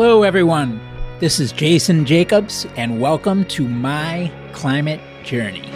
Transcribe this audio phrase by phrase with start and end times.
[0.00, 0.80] Hello, everyone.
[1.18, 5.68] This is Jason Jacobs, and welcome to My Climate Journey.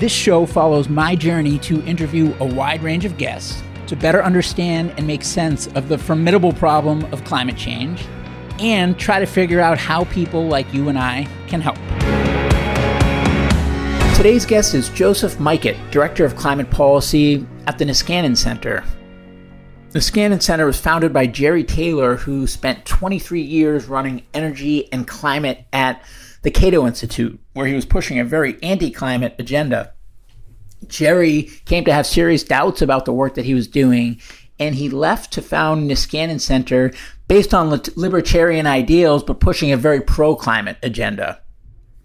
[0.00, 4.94] This show follows my journey to interview a wide range of guests to better understand
[4.96, 8.06] and make sense of the formidable problem of climate change
[8.60, 11.76] and try to figure out how people like you and I can help.
[14.16, 18.84] Today's guest is Joseph Majkut, Director of Climate Policy at the Niskanen Center.
[19.90, 25.04] The Niskanen Center was founded by Jerry Taylor, who spent 23 years running energy and
[25.04, 26.00] climate at
[26.42, 29.92] the Cato Institute, where he was pushing a very anti climate agenda.
[30.86, 34.20] Jerry came to have serious doubts about the work that he was doing,
[34.60, 36.92] and he left to found Niskanen Center
[37.26, 41.40] based on libertarian ideals, but pushing a very pro climate agenda.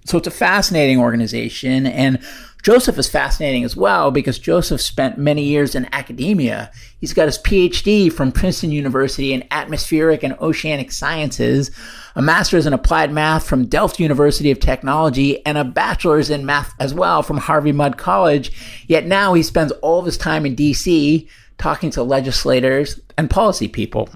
[0.05, 2.18] So it's a fascinating organization, and
[2.66, 6.72] Joseph is fascinating as well because Joseph spent many years in academia.
[7.00, 11.70] He's got his PhD from Princeton University in atmospheric and oceanic sciences,
[12.16, 16.74] a master's in applied math from Delft University of Technology, and a bachelor's in math
[16.80, 18.52] as well from Harvey Mudd College.
[18.88, 23.68] Yet now he spends all of his time in DC talking to legislators and policy
[23.68, 24.10] people.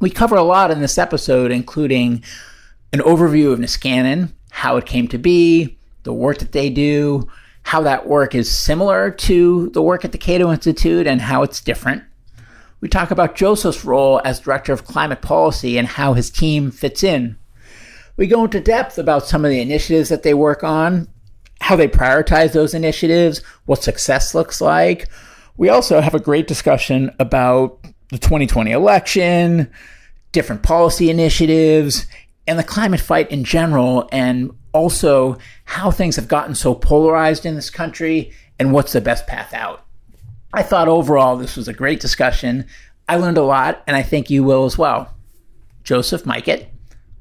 [0.00, 2.24] We cover a lot in this episode, including
[2.92, 7.28] an overview of Niskanen, how it came to be, the work that they do,
[7.64, 11.60] how that work is similar to the work at the Cato Institute and how it's
[11.60, 12.04] different.
[12.80, 17.02] We talk about Joseph's role as Director of Climate Policy and how his team fits
[17.02, 17.36] in.
[18.16, 21.08] We go into depth about some of the initiatives that they work on,
[21.60, 25.08] how they prioritize those initiatives, what success looks like.
[25.56, 29.70] We also have a great discussion about the 2020 election,
[30.32, 32.06] different policy initiatives,
[32.46, 37.54] and the climate fight in general, and also how things have gotten so polarized in
[37.54, 39.86] this country and what's the best path out.
[40.52, 42.66] I thought overall this was a great discussion.
[43.08, 45.14] I learned a lot, and I think you will as well.
[45.82, 46.66] Joseph Majkut,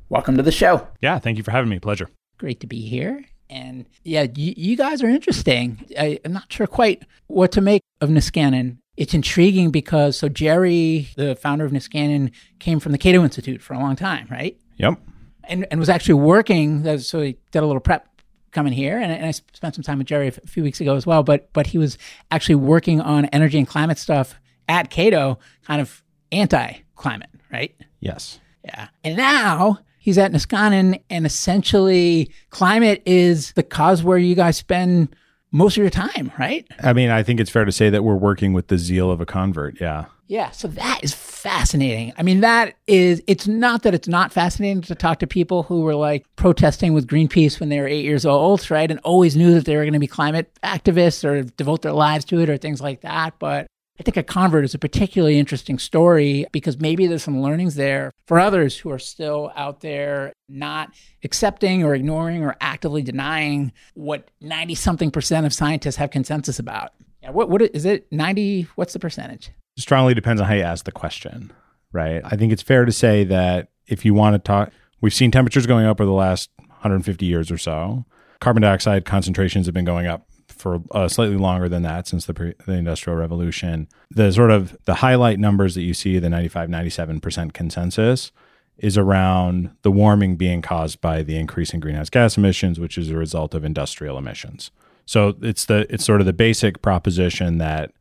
[0.10, 0.88] welcome to the show.
[1.02, 1.80] Yeah, thank you for having me.
[1.80, 2.10] Pleasure.
[2.38, 3.24] Great to be here.
[3.50, 5.86] And yeah, you, you guys are interesting.
[5.98, 8.78] I, am not sure quite what to make of Niskanen.
[8.96, 13.74] It's intriguing because so Jerry, the founder of Niskanen, came from the Cato Institute for
[13.74, 14.58] a long time, right?
[14.78, 15.00] Yep
[15.46, 17.00] and, and was actually working.
[17.00, 18.08] So he did a little prep
[18.52, 21.06] coming here, and, and I spent some time with Jerry a few weeks ago as
[21.06, 21.24] well.
[21.24, 21.98] But but he was
[22.32, 24.40] actually working on energy and climate stuff
[24.70, 27.76] at Cato, kind of anti-climate, right?
[28.00, 28.40] Yes.
[28.64, 28.88] Yeah.
[29.04, 35.16] And now he's at Niskanen, and essentially, climate is the cause where you guys spend
[35.52, 36.68] most of your time, right?
[36.82, 39.22] I mean, I think it's fair to say that we're working with the zeal of
[39.22, 39.80] a convert.
[39.80, 40.06] Yeah.
[40.28, 42.14] Yeah, so that is fascinating.
[42.18, 45.82] I mean, that is, it's not that it's not fascinating to talk to people who
[45.82, 48.90] were like protesting with Greenpeace when they were eight years old, right?
[48.90, 52.26] And always knew that they were going to be climate activists or devote their lives
[52.26, 53.34] to it or things like that.
[53.38, 53.68] But
[54.00, 58.12] I think a convert is a particularly interesting story because maybe there's some learnings there
[58.26, 64.32] for others who are still out there not accepting or ignoring or actively denying what
[64.42, 66.92] 90 something percent of scientists have consensus about.
[67.22, 68.12] Yeah, what, what is it?
[68.12, 69.52] 90, what's the percentage?
[69.78, 71.52] Strongly depends on how you ask the question,
[71.92, 72.22] right?
[72.24, 75.66] I think it's fair to say that if you want to talk, we've seen temperatures
[75.66, 78.06] going up over the last 150 years or so.
[78.40, 82.34] Carbon dioxide concentrations have been going up for uh, slightly longer than that since the,
[82.34, 83.88] pre- the industrial revolution.
[84.12, 88.32] The sort of the highlight numbers that you see, the 95, 97% consensus,
[88.78, 93.10] is around the warming being caused by the increase in greenhouse gas emissions, which is
[93.10, 94.72] a result of industrial emissions.
[95.06, 97.92] So it's the it's sort of the basic proposition that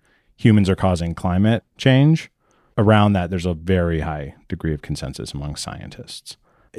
[0.43, 2.31] humans are causing climate change,
[2.77, 6.37] around that, there's a very high degree of consensus among scientists.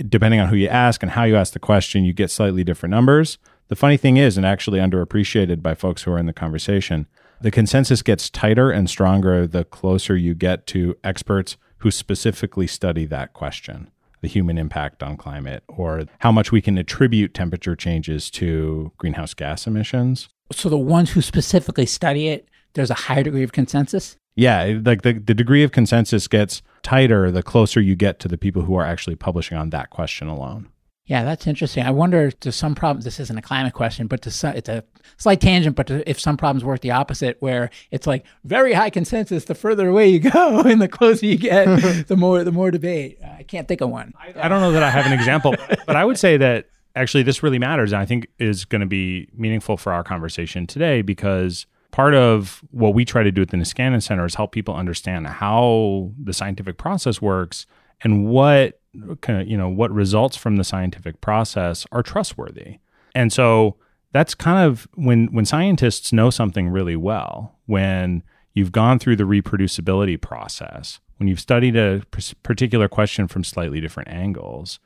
[0.10, 2.92] Depending on who you ask and how you ask the question, you get slightly different
[2.92, 3.38] numbers.
[3.68, 7.08] The funny thing is, and actually underappreciated by folks who are in the conversation,
[7.42, 13.06] the consensus gets tighter and stronger the closer you get to experts who specifically study
[13.06, 13.90] that question
[14.22, 19.34] the human impact on climate or how much we can attribute temperature changes to greenhouse
[19.34, 20.30] gas emissions.
[20.50, 24.18] So, the ones who specifically study it there's a higher degree of consensus?
[24.36, 28.38] Yeah, like the, the degree of consensus gets tighter the closer you get to the
[28.38, 30.70] people who are actually publishing on that question alone.
[31.06, 31.84] Yeah, that's interesting.
[31.84, 34.86] I wonder to some problems, this isn't a climate question, but to some, it's a
[35.18, 38.90] slight tangent, but to, if some problems work the opposite, where it's like very high
[38.90, 41.66] consensus, the further away you go and the closer you get,
[42.08, 43.20] the more, the more debate.
[43.22, 44.14] I can't think of one.
[44.18, 45.54] I, I don't know that I have an example,
[45.86, 47.92] but I would say that actually this really matters.
[47.92, 52.64] And I think is going to be meaningful for our conversation today because part of
[52.72, 56.34] what we try to do at the Niskanen Center is help people understand how the
[56.34, 57.68] scientific process works
[58.02, 62.80] and what you know what results from the scientific process are trustworthy.
[63.16, 63.78] And so
[64.12, 68.24] that's kind of when when scientists know something really well, when
[68.54, 72.02] you've gone through the reproducibility process, when you've studied a
[72.42, 74.80] particular question from slightly different angles,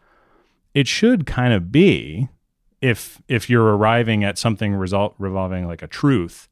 [0.74, 2.28] it should kind of be
[2.82, 6.50] if if you're arriving at something result revolving like a truth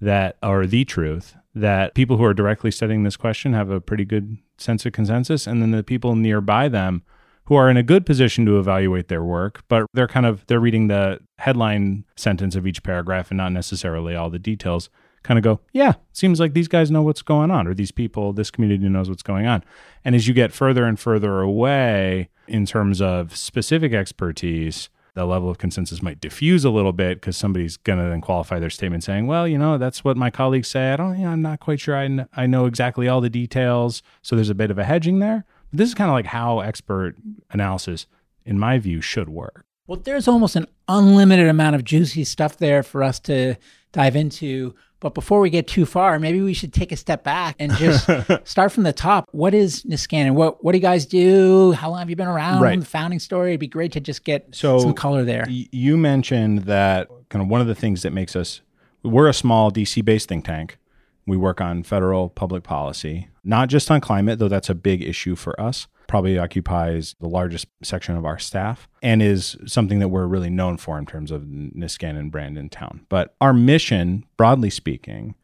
[0.00, 4.04] that are the truth that people who are directly studying this question have a pretty
[4.04, 7.02] good sense of consensus and then the people nearby them
[7.44, 10.60] who are in a good position to evaluate their work but they're kind of they're
[10.60, 14.90] reading the headline sentence of each paragraph and not necessarily all the details
[15.26, 18.32] kind of go yeah seems like these guys know what's going on or these people
[18.32, 19.62] this community knows what's going on.
[20.04, 25.48] And as you get further and further away in terms of specific expertise the level
[25.48, 29.02] of consensus might diffuse a little bit because somebody's going to then qualify their statement
[29.02, 30.92] saying, well, you know, that's what my colleagues say.
[30.92, 33.30] I don't, you know, I'm not quite sure I, kn- I know exactly all the
[33.30, 34.02] details.
[34.20, 35.46] So there's a bit of a hedging there.
[35.70, 37.16] But this is kind of like how expert
[37.50, 38.06] analysis,
[38.44, 39.64] in my view, should work.
[39.86, 43.54] Well, there's almost an unlimited amount of juicy stuff there for us to
[43.92, 44.74] dive into.
[45.00, 48.08] But before we get too far, maybe we should take a step back and just
[48.44, 49.28] start from the top.
[49.32, 50.32] What is Niskanen?
[50.32, 51.72] What what do you guys do?
[51.72, 52.62] How long have you been around?
[52.62, 52.80] Right.
[52.80, 53.50] The founding story.
[53.50, 55.44] It'd be great to just get So, some color there.
[55.48, 58.62] Y- You mentioned that kind of one of the things that makes us
[59.02, 60.78] we're a small DC based think tank.
[61.26, 65.34] We work on federal public policy, not just on climate, though that's a big issue
[65.34, 65.88] for us.
[66.06, 70.76] Probably occupies the largest section of our staff and is something that we're really known
[70.76, 73.06] for in terms of Niskanen brand in town.
[73.08, 75.34] But our mission, broadly speaking,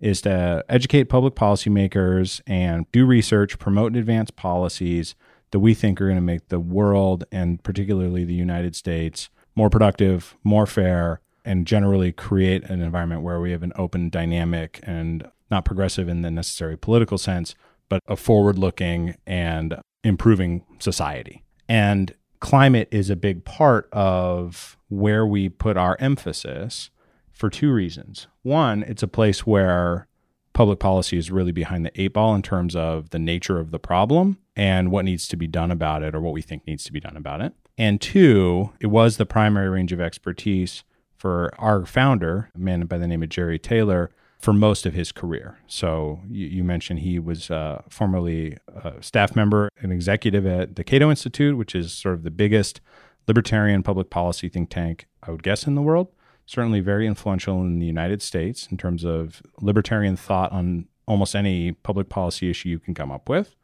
[0.00, 5.14] is to educate public policymakers and do research, promote and advance policies
[5.50, 9.70] that we think are going to make the world and particularly the United States more
[9.70, 15.26] productive, more fair, and generally create an environment where we have an open, dynamic, and
[15.50, 17.54] not progressive in the necessary political sense,
[17.88, 21.42] but a forward looking and improving society.
[21.66, 26.90] And climate is a big part of where we put our emphasis
[27.32, 28.26] for two reasons.
[28.42, 30.06] One, it's a place where
[30.52, 33.78] public policy is really behind the eight ball in terms of the nature of the
[33.78, 36.92] problem and what needs to be done about it or what we think needs to
[36.92, 37.54] be done about it.
[37.78, 40.84] And two, it was the primary range of expertise
[41.18, 45.10] for our founder, a man by the name of Jerry Taylor, for most of his
[45.10, 45.58] career.
[45.66, 50.84] So you, you mentioned he was uh, formerly a staff member and executive at the
[50.84, 52.80] Cato Institute, which is sort of the biggest
[53.26, 56.08] libertarian public policy think tank, I would guess, in the world.
[56.46, 61.72] Certainly very influential in the United States in terms of libertarian thought on almost any
[61.72, 63.56] public policy issue you can come up with.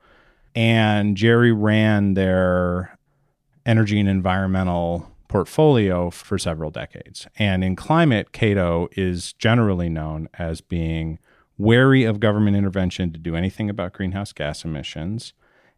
[0.54, 2.98] And Jerry ran their
[3.64, 7.26] energy and environmental portfolio for several decades.
[7.38, 11.18] And in climate, Cato is generally known as being
[11.56, 15.32] wary of government intervention to do anything about greenhouse gas emissions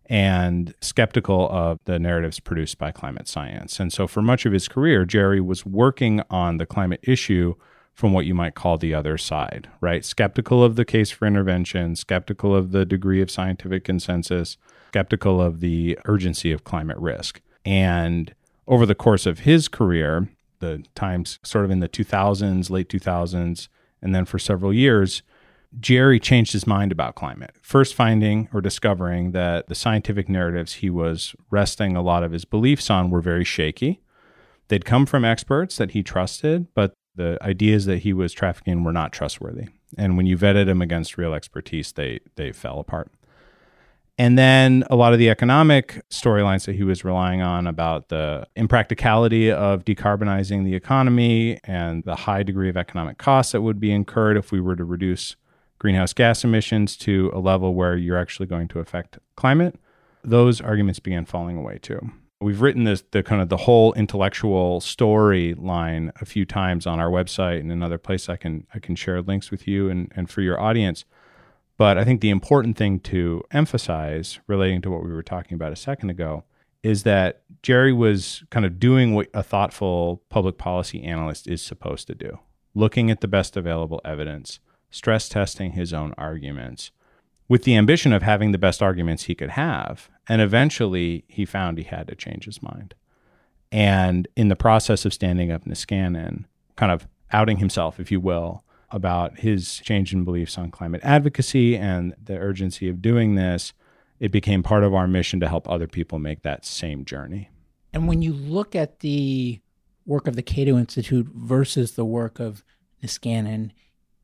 [0.08, 3.81] and skeptical of the narratives produced by climate science.
[3.81, 7.54] And so for much of his career, Jerry was working on the climate issue
[7.92, 10.04] from what you might call the other side, right?
[10.04, 14.58] Skeptical of the case for intervention, skeptical of the degree of scientific consensus,
[14.88, 17.40] skeptical of the urgency of climate risk.
[17.64, 18.34] And
[18.66, 20.28] over the course of his career,
[20.60, 23.68] the times sort of in the 2000s, late 2000s,
[24.02, 25.22] and then for several years,
[25.78, 27.54] Jerry changed his mind about climate.
[27.60, 32.44] First, finding or discovering that the scientific narratives he was resting a lot of his
[32.44, 34.00] beliefs on were very shaky.
[34.68, 38.92] They'd come from experts that he trusted, but the ideas that he was trafficking were
[38.92, 39.68] not trustworthy.
[39.96, 43.10] And when you vetted them against real expertise, they they fell apart.
[44.18, 48.46] And then a lot of the economic storylines that he was relying on about the
[48.56, 53.92] impracticality of decarbonizing the economy and the high degree of economic costs that would be
[53.92, 55.37] incurred if we were to reduce
[55.78, 59.78] greenhouse gas emissions to a level where you're actually going to affect climate,
[60.25, 62.11] those arguments began falling away too.
[62.40, 67.11] We've written this the kind of the whole intellectual storyline a few times on our
[67.11, 70.42] website and another place I can I can share links with you and, and for
[70.42, 71.04] your audience.
[71.78, 75.73] But I think the important thing to emphasize relating to what we were talking about
[75.73, 76.45] a second ago
[76.83, 82.06] is that Jerry was kind of doing what a thoughtful public policy analyst is supposed
[82.06, 82.38] to do,
[82.75, 86.92] looking at the best available evidence, stress testing his own arguments
[87.49, 90.09] with the ambition of having the best arguments he could have.
[90.28, 92.95] And eventually he found he had to change his mind.
[93.71, 96.45] And in the process of standing up Niskanen,
[96.76, 101.76] kind of outing himself, if you will, about his change in beliefs on climate advocacy
[101.76, 103.73] and the urgency of doing this,
[104.21, 107.50] it became part of our mission to help other people make that same journey.
[107.93, 109.61] And when you look at the
[110.05, 112.64] work of the Cato Institute versus the work of
[113.02, 113.73] Niskanen,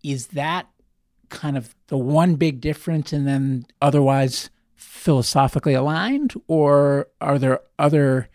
[0.03, 0.69] is that
[1.29, 6.35] kind of the one big difference and then otherwise philosophically aligned?
[6.47, 8.29] Or are there other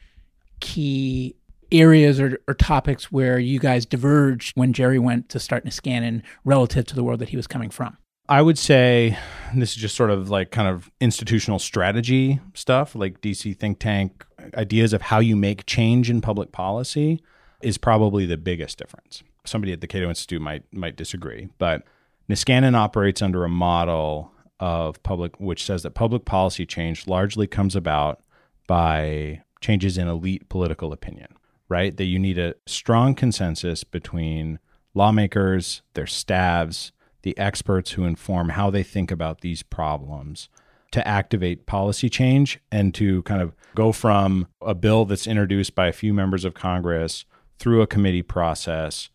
[0.59, 1.35] key
[1.71, 6.85] areas or, or topics where you guys diverged when Jerry went to start Niskanen relative
[6.87, 7.97] to the world that he was coming from?
[8.29, 9.17] I would say
[9.55, 14.25] this is just sort of like kind of institutional strategy stuff, like DC think tank
[14.55, 17.21] ideas of how you make change in public policy
[17.61, 19.23] is probably the biggest difference.
[19.45, 21.83] Somebody at the Cato Institute might might disagree, but
[22.29, 27.75] Niskanen operates under a model of public which says that public policy change largely comes
[27.75, 28.21] about
[28.67, 31.27] by changes in elite political opinion,
[31.69, 31.95] right?
[31.95, 34.59] That you need a strong consensus between
[34.93, 40.49] lawmakers, their staffs, the experts who inform how they think about these problems
[40.91, 45.87] to activate policy change and to kind of go from a bill that's introduced by
[45.87, 47.25] a few members of Congress
[47.59, 49.09] through a committee process,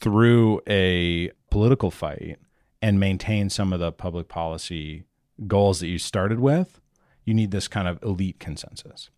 [0.00, 2.38] through a political fight,
[2.80, 5.04] and maintain some of the public policy
[5.46, 6.80] goals that you started with.
[7.24, 9.10] You need this kind of elite consensus.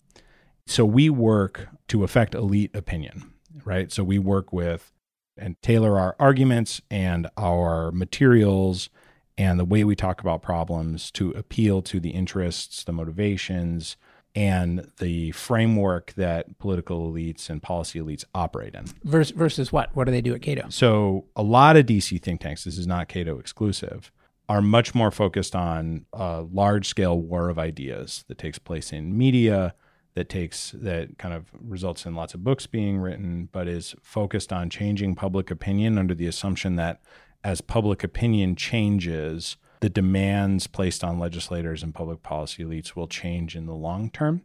[0.71, 3.33] So we work to affect elite opinion,
[3.65, 3.91] right?
[3.91, 4.93] So we work with
[5.37, 8.89] and tailor our arguments and our materials
[9.37, 13.97] and the way we talk about problems to appeal to the interests, the motivations,
[14.37, 18.85] and the framework that political elites and policy elites operate in.
[19.03, 19.91] Versus, versus what?
[19.97, 20.69] What do they do at Cato?
[20.69, 24.13] So, a lot of DC think tanks, this is not Cato exclusive,
[24.49, 29.19] are much more focused on a large scale war of ideas that takes place in
[29.19, 29.75] media,
[30.15, 34.53] that takes that kind of results in lots of books being written, but is focused
[34.53, 37.01] on changing public opinion under the assumption that
[37.45, 43.57] as public opinion changes, the demands placed on legislators and public policy elites will change
[43.57, 44.43] in the long term.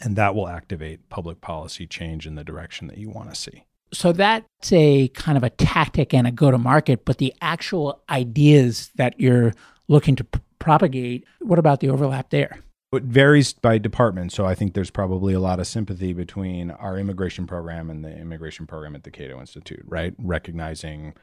[0.00, 3.64] And that will activate public policy change in the direction that you want to see.
[3.92, 8.02] So that's a kind of a tactic and a go to market, but the actual
[8.10, 9.52] ideas that you're
[9.88, 12.58] looking to p- propagate, what about the overlap there?
[12.96, 14.32] It varies by department.
[14.32, 18.16] So I think there's probably a lot of sympathy between our immigration program and the
[18.16, 20.14] immigration program at the Cato Institute, right?
[20.18, 21.14] Recognizing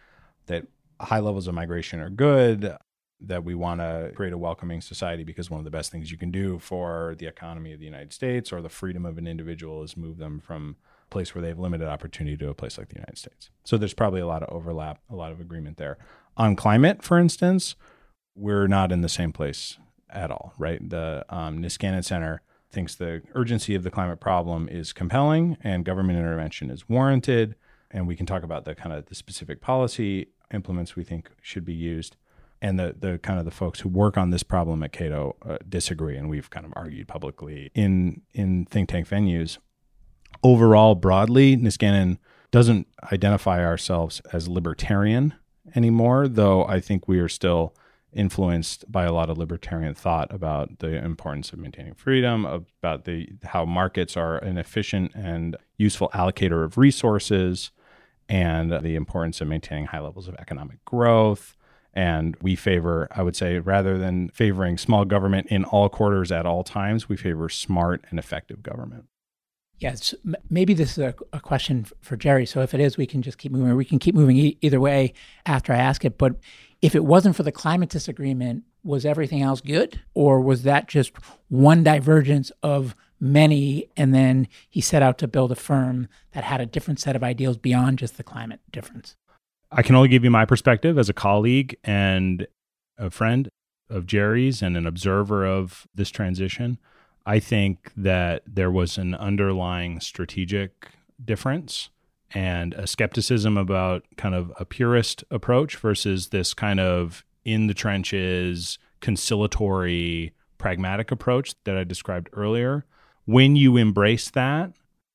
[0.46, 0.68] that
[1.00, 2.76] high levels of migration are good,
[3.20, 6.18] that we want to create a welcoming society because one of the best things you
[6.18, 9.82] can do for the economy of the United States or the freedom of an individual
[9.84, 10.76] is move them from
[11.06, 13.50] a place where they have limited opportunity to a place like the United States.
[13.64, 15.98] So there's probably a lot of overlap, a lot of agreement there.
[16.36, 17.76] On climate, for instance,
[18.36, 19.78] we're not in the same place
[20.14, 20.90] at all, right?
[20.90, 22.42] The um, Niskanen Center
[22.72, 27.56] thinks the urgency of the climate problem is compelling and government intervention is warranted.
[27.92, 31.66] And we can talk about the kind of the specific policy implements we think should
[31.66, 32.16] be used.
[32.62, 35.58] And the, the kind of the folks who work on this problem at Cato uh,
[35.68, 39.58] disagree, and we've kind of argued publicly in in think tank venues.
[40.44, 42.20] Overall, broadly, Niskanen
[42.52, 45.34] doesn't identify ourselves as libertarian
[45.76, 47.76] anymore, though I think we are still
[48.16, 53.30] influenced by a lot of libertarian thought about the importance of maintaining freedom, about the
[53.44, 57.72] how markets are an efficient and useful allocator of resources,
[58.30, 61.56] and the importance of maintaining high levels of economic growth.
[61.94, 66.46] And we favor, I would say, rather than favoring small government in all quarters at
[66.46, 69.06] all times, we favor smart and effective government.
[69.78, 70.16] Yes,
[70.50, 72.46] maybe this is a, a, question for Jerry.
[72.46, 73.76] So if it is, we can just keep moving.
[73.76, 75.14] We can keep moving e- either way
[75.46, 76.18] after I ask it.
[76.18, 76.38] But
[76.84, 80.02] if it wasn't for the climate disagreement, was everything else good?
[80.14, 81.14] Or was that just
[81.48, 86.60] one divergence of many, and then he set out to build a firm that had
[86.60, 89.16] a different set of ideals beyond just the climate difference.
[89.72, 92.46] I can only give you my perspective as a colleague and
[92.98, 93.48] a friend
[93.90, 96.80] of Jerry's and an observer of this transition.
[97.26, 100.90] I think that there was an underlying strategic
[101.24, 101.92] difference
[102.34, 107.74] and a skepticism about kind of a purist approach versus this kind of in the
[107.74, 112.86] trenches, conciliatory, pragmatic approach that I described earlier.
[113.26, 114.72] When you embrace that,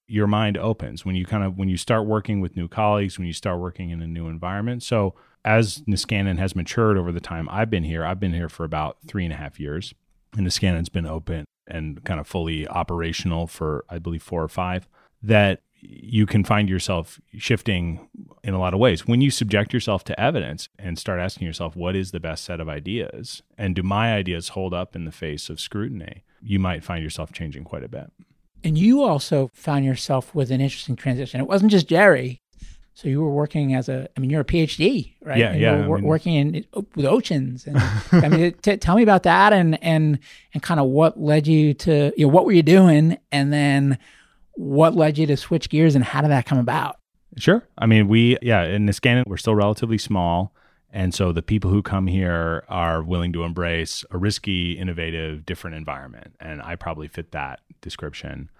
[0.06, 1.04] your mind opens.
[1.04, 3.90] When you kind of when you start working with new colleagues when you start working
[3.90, 4.82] in a new environment.
[4.82, 8.64] So as niskanen has matured over the time i've been here i've been here for
[8.64, 9.92] about three and a half years.
[10.36, 14.88] And niskanen's been open and kind of fully operational for i believe four or five
[15.22, 18.08] that you can find yourself shifting
[18.42, 21.76] in a lot of ways when you subject yourself to evidence and start asking yourself
[21.76, 25.12] what is the best set of ideas and do my ideas hold up in the
[25.12, 28.10] face of scrutiny you might find yourself changing quite a bit.
[28.64, 31.40] And you also found yourself with an interesting transition.
[31.40, 32.42] It wasn't just Jerry.
[32.94, 35.38] So you were working as a, I mean, you're a PhD, right?
[35.38, 35.82] Yeah, and yeah.
[35.82, 36.64] You were I mean, working in
[36.96, 37.64] with oceans.
[37.64, 37.78] And
[38.12, 40.18] I mean, t- tell me about that and and
[40.52, 43.98] and kind of what led you to, you know, what were you doing, and then
[44.58, 46.96] what led you to switch gears, and how did that come about?
[47.36, 47.62] Sure.
[47.78, 50.52] I mean, we, yeah, in Niskanen, we're still relatively small.
[50.90, 55.76] And so the people who come here are willing to embrace a risky, innovative, different
[55.76, 56.34] environment.
[56.40, 58.50] And I probably fit that description.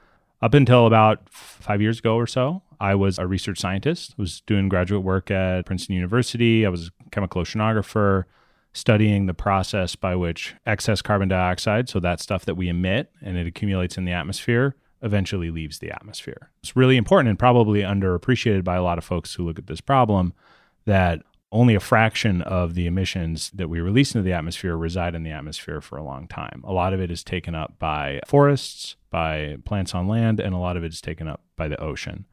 [0.41, 4.69] Up until about five years ago or so, I was a research scientist, was doing
[4.69, 6.65] graduate work at Princeton University.
[6.65, 8.25] I was a chemical oceanographer.
[8.73, 13.37] studying the process by which excess carbon dioxide, so that stuff that we emit and
[13.37, 16.51] it accumulates in the atmosphere, eventually leaves the atmosphere.
[16.63, 19.81] It's really important and probably underappreciated by a lot of folks who look at this
[19.81, 20.33] problem
[20.85, 25.23] that only a fraction of the emissions that we release into the atmosphere reside in
[25.23, 26.63] the atmosphere for a long time.
[26.65, 30.59] A lot of it is taken up by forests, by plants on land, and a
[30.59, 32.27] lot of it is taken up by the ocean.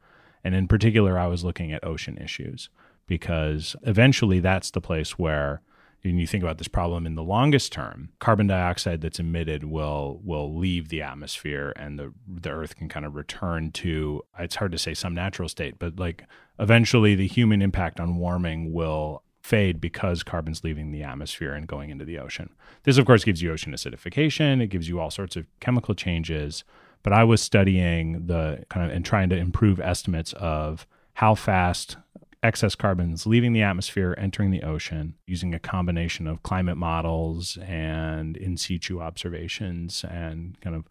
[0.44, 2.68] And in particular, I was looking at ocean issues
[3.06, 5.62] because eventually that's the place where
[6.02, 10.20] when you think about this problem in the longest term, carbon dioxide that's emitted will
[10.24, 14.72] will leave the atmosphere and the the earth can kind of return to it's hard
[14.72, 16.24] to say some natural state, but like
[16.58, 21.90] eventually the human impact on warming will fade because carbon's leaving the atmosphere and going
[21.90, 22.50] into the ocean.
[22.82, 26.64] This of course gives you ocean acidification, it gives you all sorts of chemical changes,
[27.02, 31.96] but I was studying the kind of and trying to improve estimates of how fast
[32.42, 38.36] excess carbons leaving the atmosphere, entering the ocean, using a combination of climate models and
[38.36, 40.84] in situ observations and kind of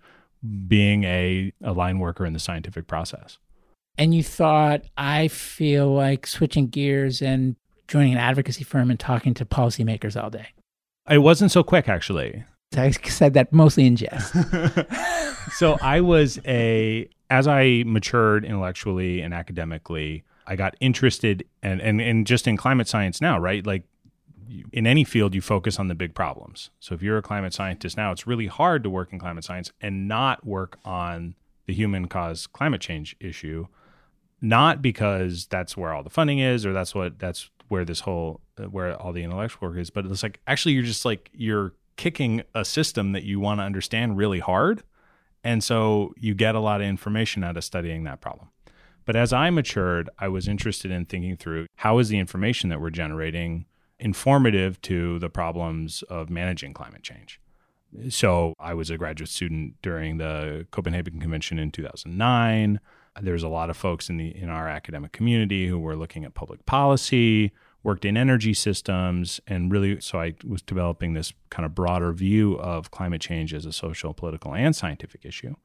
[0.68, 3.38] being a, a line worker in the scientific process.
[3.98, 7.56] And you thought, I feel like switching gears and
[7.88, 10.48] joining an advocacy firm and talking to policymakers all day.
[11.10, 12.44] It wasn't so quick, actually.
[12.75, 14.36] I said that mostly in jest.
[15.54, 22.02] so I was a, as I matured intellectually and academically, I got interested and, and,
[22.02, 23.66] and just in climate science now, right?
[23.66, 23.84] Like
[24.72, 26.70] in any field, you focus on the big problems.
[26.80, 29.72] So if you're a climate scientist now, it's really hard to work in climate science
[29.82, 31.36] and not work on
[31.66, 33.68] the human caused climate change issue,
[34.42, 38.42] not because that's where all the funding is or that's what that's where this whole
[38.70, 42.44] where all the intellectual work is, but it's like actually you're just like you're kicking
[42.54, 44.84] a system that you want to understand really hard.
[45.44, 48.50] And so you get a lot of information out of studying that problem.
[49.06, 52.82] But as I matured, I was interested in thinking through how is the information that
[52.82, 53.66] we're generating
[54.00, 57.40] informative to the problems of managing climate change.
[58.10, 62.80] So I was a graduate student during the Copenhagen Convention in 2009.
[63.22, 66.34] There's a lot of folks in the in our academic community who were looking at
[66.34, 71.74] public policy, worked in energy systems, and really so I was developing this kind of
[71.74, 75.56] broader view of climate change as a social, political, and scientific issue.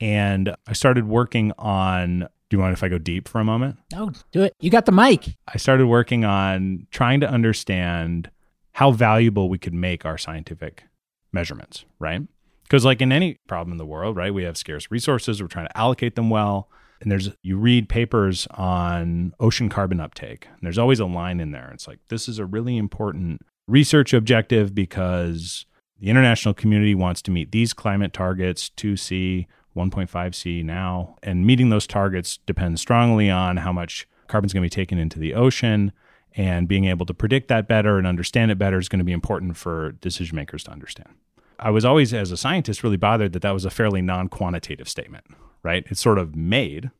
[0.00, 3.76] And I started working on do you mind if I go deep for a moment?
[3.92, 4.54] No, do it.
[4.60, 5.36] You got the mic.
[5.52, 8.30] I started working on trying to understand
[8.72, 10.84] how valuable we could make our scientific
[11.32, 12.22] measurements, right?
[12.62, 15.68] Because, like in any problem in the world, right, we have scarce resources, we're trying
[15.68, 16.68] to allocate them well.
[17.00, 21.52] And there's, you read papers on ocean carbon uptake, and there's always a line in
[21.52, 21.70] there.
[21.72, 25.64] It's like, this is a really important research objective because
[26.00, 29.46] the international community wants to meet these climate targets to see
[29.78, 31.16] 1.5C now.
[31.22, 34.98] And meeting those targets depends strongly on how much carbon is going to be taken
[34.98, 35.92] into the ocean.
[36.36, 39.12] And being able to predict that better and understand it better is going to be
[39.12, 41.14] important for decision makers to understand.
[41.58, 44.88] I was always, as a scientist, really bothered that that was a fairly non quantitative
[44.88, 45.24] statement,
[45.62, 45.84] right?
[45.88, 46.90] It's sort of made,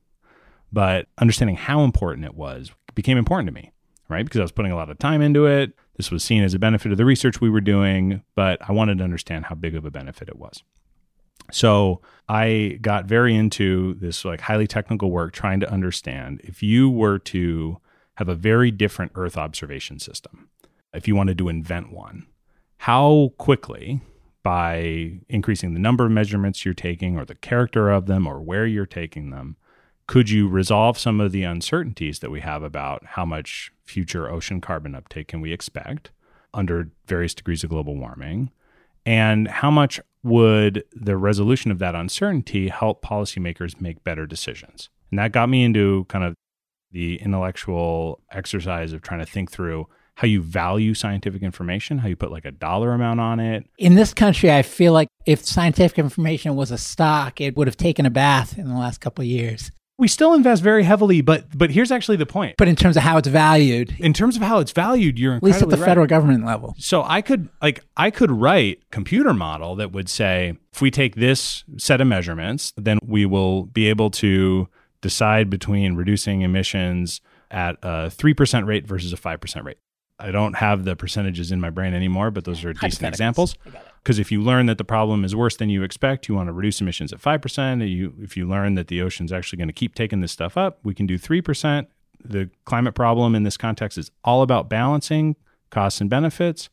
[0.73, 3.71] but understanding how important it was became important to me,
[4.09, 4.25] right?
[4.25, 5.73] Because I was putting a lot of time into it.
[5.97, 8.99] This was seen as a benefit of the research we were doing, but I wanted
[8.99, 10.65] to understand how big of a benefit it was.
[11.51, 16.91] So I got very into this like highly technical work trying to understand if you
[16.91, 17.79] were to
[18.17, 20.49] have a very different Earth observation system,
[20.93, 22.27] if you wanted to invent one,
[22.79, 24.01] how quickly
[24.43, 28.67] by increasing the number of measurements you're taking or the character of them or where
[28.67, 29.57] you're taking them,
[30.07, 34.61] could you resolve some of the uncertainties that we have about how much future ocean
[34.61, 36.11] carbon uptake can we expect
[36.55, 38.51] under various degrees of global warming?
[39.05, 44.91] And how much would the resolution of that uncertainty help policymakers make better decisions?
[45.11, 46.35] And that got me into kind of
[46.91, 52.17] the intellectual exercise of trying to think through how you value scientific information, how you
[52.17, 53.65] put like a dollar amount on it.
[53.79, 57.77] In this country, I feel like if scientific information was a stock, it would have
[57.77, 61.47] taken a bath in the last couple of years we still invest very heavily, but
[61.57, 62.57] but here's actually the point.
[62.57, 65.43] But in terms of how it's valued, in terms of how it's valued, you're at
[65.43, 65.85] least at the right.
[65.85, 66.75] federal government level.
[66.79, 71.17] So I could like I could write computer model that would say if we take
[71.17, 74.69] this set of measurements, then we will be able to
[75.01, 79.79] decide between reducing emissions at a three percent rate versus a five percent rate.
[80.21, 83.55] I don't have the percentages in my brain anymore, but those are decent examples.
[84.03, 86.53] Because if you learn that the problem is worse than you expect, you want to
[86.53, 87.89] reduce emissions at 5%.
[87.89, 90.79] You, if you learn that the ocean's actually going to keep taking this stuff up,
[90.83, 91.87] we can do 3%.
[92.25, 95.37] The climate problem in this context is all about balancing
[95.71, 96.69] costs and benefits.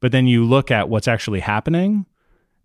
[0.00, 2.06] But then you look at what's actually happening,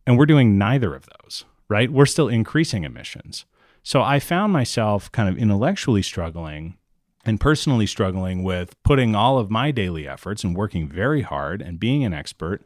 [0.06, 1.91] and we're doing neither of those, right?
[1.91, 3.45] We're still increasing emissions.
[3.82, 6.78] So I found myself kind of intellectually struggling
[7.25, 11.79] and personally struggling with putting all of my daily efforts and working very hard and
[11.79, 12.65] being an expert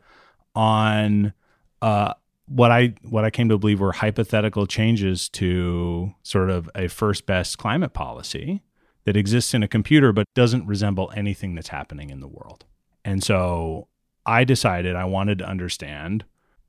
[0.55, 1.33] on
[1.81, 2.13] uh,
[2.47, 7.25] what I what I came to believe were hypothetical changes to sort of a first
[7.25, 8.63] best climate policy
[9.05, 12.65] that exists in a computer but doesn't resemble anything that's happening in the world.
[13.05, 13.87] And so
[14.25, 16.25] I decided I wanted to understand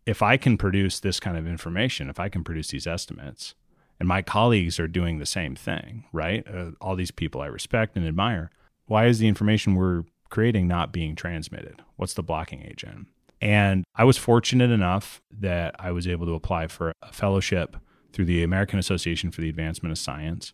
[0.06, 3.54] if I can produce this kind of information, if I can produce these estimates,
[3.98, 6.46] and my colleagues are doing the same thing, right?
[6.52, 8.50] Uh, all these people I respect and admire.
[8.86, 11.82] Why is the information we're creating not being transmitted?
[11.96, 13.08] What's the blocking agent?
[13.40, 17.76] And I was fortunate enough that I was able to apply for a fellowship
[18.12, 20.52] through the American Association for the Advancement of Science.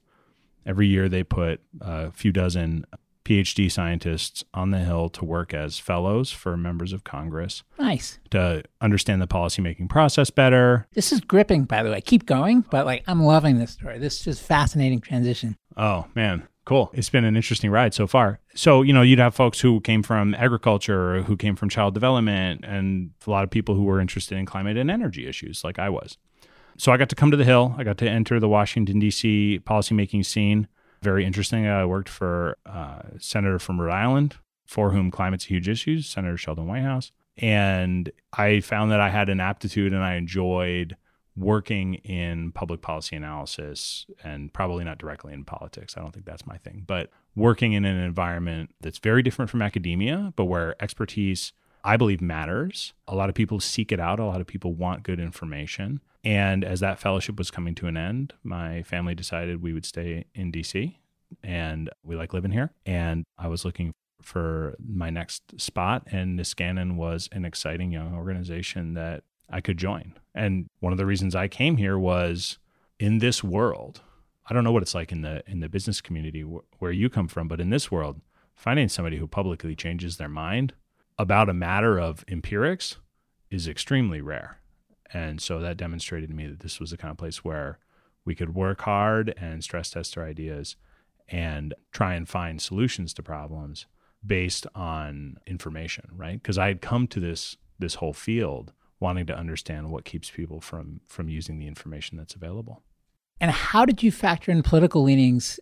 [0.67, 2.85] Every year they put a few dozen
[3.25, 7.63] PhD scientists on the Hill to work as fellows for members of Congress.
[7.79, 8.19] Nice.
[8.31, 10.87] To understand the policymaking process better.
[10.95, 12.01] This is gripping, by the way.
[12.01, 13.99] Keep going, but like I'm loving this story.
[13.99, 15.57] This is just fascinating transition.
[15.77, 16.47] Oh, man.
[16.65, 16.91] Cool.
[16.95, 18.41] It's been an interesting ride so far.
[18.55, 22.65] So, you know, you'd have folks who came from agriculture, who came from child development,
[22.65, 25.91] and a lot of people who were interested in climate and energy issues, like I
[25.91, 26.17] was.
[26.79, 27.75] So I got to come to the Hill.
[27.77, 29.61] I got to enter the Washington, D.C.
[29.65, 30.67] policymaking scene
[31.05, 31.67] very interesting.
[31.67, 34.37] I worked for uh, a senator from Rhode Island,
[34.67, 37.13] for whom climate's a huge issue, Senator Sheldon Whitehouse.
[37.37, 40.97] And I found that I had an aptitude and I enjoyed
[41.37, 45.97] working in public policy analysis and probably not directly in politics.
[45.97, 49.61] I don't think that's my thing, but working in an environment that's very different from
[49.61, 51.53] academia, but where expertise,
[51.85, 52.95] I believe, matters.
[53.07, 56.01] A lot of people seek it out, a lot of people want good information.
[56.25, 60.25] And as that fellowship was coming to an end, my family decided we would stay
[60.35, 60.95] in DC
[61.43, 62.73] and we like living here.
[62.87, 63.93] And I was looking
[64.23, 70.15] for my next spot, and Niskanen was an exciting young organization that I could join.
[70.35, 72.59] And one of the reasons I came here was
[72.99, 74.01] in this world.
[74.49, 77.11] I don't know what it's like in the in the business community wh- where you
[77.11, 78.21] come from, but in this world,
[78.55, 80.73] finding somebody who publicly changes their mind
[81.19, 82.97] about a matter of empirics
[83.51, 84.59] is extremely rare.
[85.13, 87.79] And so that demonstrated to me that this was the kind of place where
[88.25, 90.77] we could work hard and stress test our ideas
[91.29, 93.87] and try and find solutions to problems
[94.27, 96.43] based on information, right?
[96.43, 100.61] Because I had come to this this whole field wanting to understand what keeps people
[100.61, 102.83] from from using the information that's available.
[103.41, 105.61] And how did you factor in political leanings,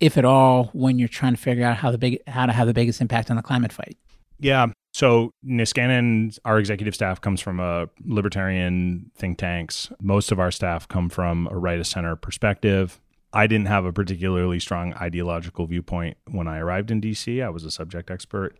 [0.00, 2.66] if at all, when you're trying to figure out how the big how to have
[2.66, 3.96] the biggest impact on the climate fight?
[4.38, 9.90] Yeah, so Niskanen, our executive staff comes from a libertarian think tanks.
[10.02, 13.00] Most of our staff come from a right of center perspective.
[13.32, 17.42] I didn't have a particularly strong ideological viewpoint when I arrived in DC.
[17.42, 18.58] I was a subject expert.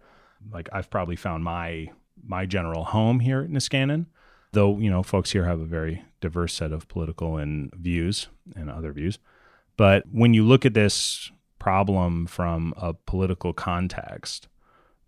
[0.50, 1.90] Like I've probably found my
[2.24, 4.06] my general home here at Niskanen,
[4.52, 8.70] though you know folks here have a very diverse set of political and views and
[8.70, 9.18] other views.
[9.76, 14.48] But when you look at this problem from a political context,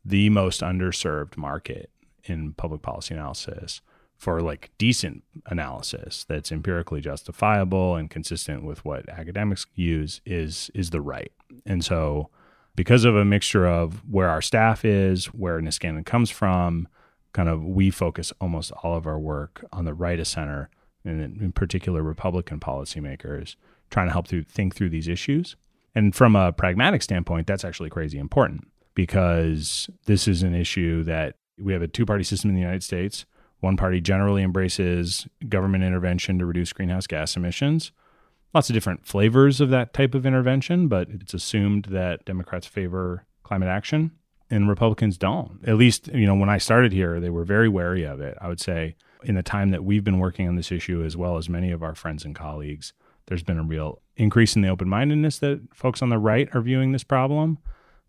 [0.04, 1.90] the most underserved market
[2.24, 3.80] in public policy analysis
[4.16, 10.90] for like decent analysis that's empirically justifiable and consistent with what academics use is is
[10.90, 11.32] the right.
[11.66, 12.30] And so
[12.76, 16.88] because of a mixture of where our staff is, where Niskanen comes from,
[17.32, 20.70] kind of we focus almost all of our work on the right of center
[21.04, 23.56] and in particular Republican policymakers
[23.90, 25.56] trying to help through think through these issues.
[25.94, 31.36] And from a pragmatic standpoint, that's actually crazy important because this is an issue that
[31.58, 33.26] we have a two party system in the United States.
[33.60, 37.92] One party generally embraces government intervention to reduce greenhouse gas emissions.
[38.52, 43.26] Lots of different flavors of that type of intervention, but it's assumed that Democrats favor
[43.42, 44.12] climate action
[44.50, 45.58] and Republicans don't.
[45.66, 48.36] At least, you know, when I started here, they were very wary of it.
[48.40, 51.36] I would say in the time that we've been working on this issue, as well
[51.36, 52.92] as many of our friends and colleagues,
[53.26, 56.60] there's been a real increase in the open mindedness that folks on the right are
[56.60, 57.58] viewing this problem.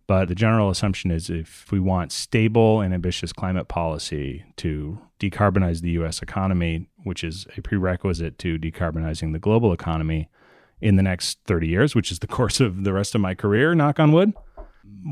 [0.08, 5.82] But the general assumption is if we want stable and ambitious climate policy to decarbonize
[5.82, 10.30] the US economy, which is a prerequisite to decarbonizing the global economy
[10.80, 13.74] in the next 30 years, which is the course of the rest of my career,
[13.74, 14.34] knock on wood,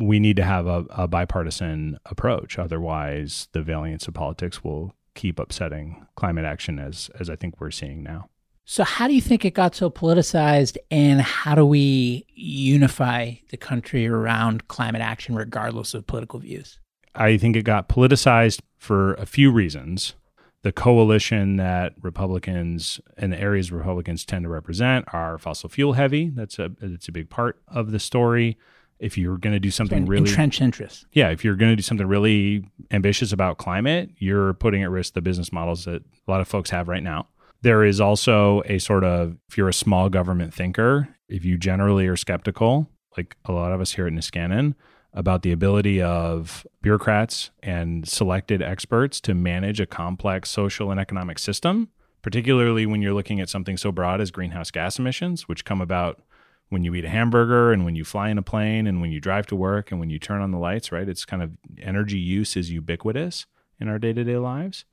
[0.02, 2.60] we need to have a, a bipartisan approach.
[2.60, 7.72] Otherwise, the valiance of politics will keep upsetting climate action as, as I think we're
[7.72, 8.30] seeing now.
[8.66, 13.58] So, how do you think it got so politicized, and how do we unify the
[13.58, 16.80] country around climate action, regardless of political views?
[17.14, 20.16] I think it got politicized for a few reasons.
[20.62, 26.30] The coalition that Republicans and the areas Republicans tend to represent are fossil fuel heavy.
[26.30, 28.58] That's a it's a big part of the story.
[28.98, 31.82] If you're going to do something really entrenched interests, yeah, if you're going to do
[31.82, 36.40] something really ambitious about climate, you're putting at risk the business models that a lot
[36.40, 37.28] of folks have right now.
[37.64, 42.08] There is also a sort of, if you're a small government thinker, if you generally
[42.08, 44.76] are skeptical like a lot of us here at Niskanen,
[45.14, 51.38] about the ability of bureaucrats and selected experts to manage a complex social and economic
[51.38, 51.90] system,
[52.22, 56.22] particularly when you're looking at something so broad as greenhouse gas emissions, which come about
[56.70, 59.20] when you eat a hamburger and when you fly in a plane and when you
[59.20, 61.08] drive to work and when you turn on the lights, right?
[61.08, 63.46] It's kind of energy use is ubiquitous
[63.80, 64.86] in our day to day lives.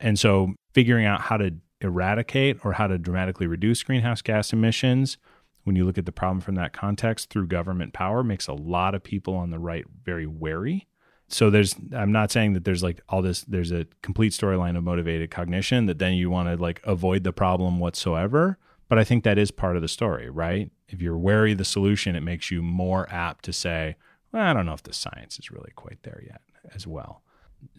[0.00, 5.18] And so figuring out how to eradicate or how to dramatically reduce greenhouse gas emissions.
[5.64, 8.94] When you look at the problem from that context through government power makes a lot
[8.94, 10.86] of people on the right very wary.
[11.28, 14.84] So there's i'm not saying that there's like all this there's a complete storyline of
[14.84, 18.58] motivated cognition that then you want to like avoid the problem whatsoever.
[18.88, 20.70] But i think that is part of the story right?
[20.88, 23.96] If you're wary of the solution it makes you more apt to say
[24.32, 26.42] well, i don't know if the science is really quite there yet
[26.74, 27.22] as well.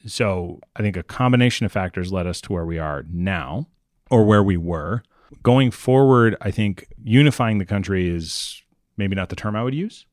[0.05, 3.67] So i think a combination of factors led us to where we are now
[4.09, 5.03] or where we were
[5.43, 8.61] Going forward, I think unifying the country is
[8.95, 10.05] maybe not the term I would use.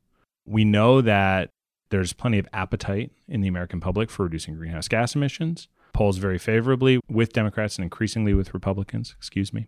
[0.45, 1.49] We know that
[1.89, 5.67] there's plenty of appetite in the American public for reducing greenhouse gas emissions.
[5.93, 9.67] Polls very favorably with Democrats and increasingly with Republicans, excuse me.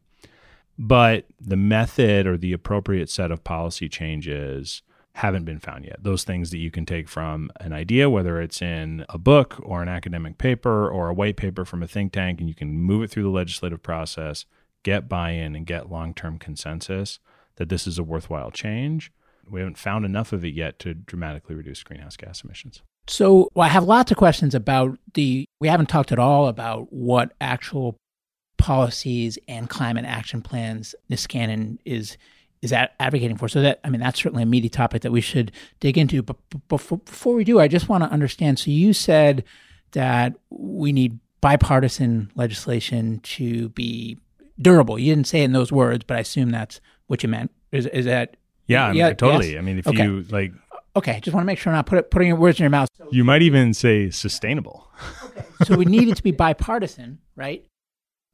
[0.77, 4.81] But the method or the appropriate set of policy changes
[5.17, 6.03] haven't been found yet.
[6.03, 9.81] Those things that you can take from an idea, whether it's in a book or
[9.81, 13.01] an academic paper or a white paper from a think tank, and you can move
[13.01, 14.45] it through the legislative process
[14.83, 17.19] get buy in and get long term consensus
[17.55, 19.11] that this is a worthwhile change.
[19.49, 22.83] We haven't found enough of it yet to dramatically reduce greenhouse gas emissions.
[23.07, 25.45] So well, I have lots of questions about the.
[25.59, 27.97] We haven't talked at all about what actual
[28.57, 32.17] policies and climate action plans Niskanen is
[32.61, 33.47] is that advocating for.
[33.47, 36.21] So that I mean that's certainly a meaty topic that we should dig into.
[36.21, 38.59] But before, before we do, I just want to understand.
[38.59, 39.43] So you said
[39.91, 44.17] that we need bipartisan legislation to be
[44.59, 44.97] durable.
[44.97, 47.51] You didn't say it in those words, but I assume that's what you meant.
[47.71, 48.37] Is is that?
[48.65, 49.51] Yeah, I mean, yeah totally.
[49.51, 49.59] Yes?
[49.59, 50.03] I mean, if okay.
[50.03, 50.51] you like,
[50.95, 52.89] okay, just want to make sure I'm not put, putting words in your mouth.
[53.11, 54.89] You might even say sustainable.
[55.23, 57.65] okay, so we need it to be bipartisan, right?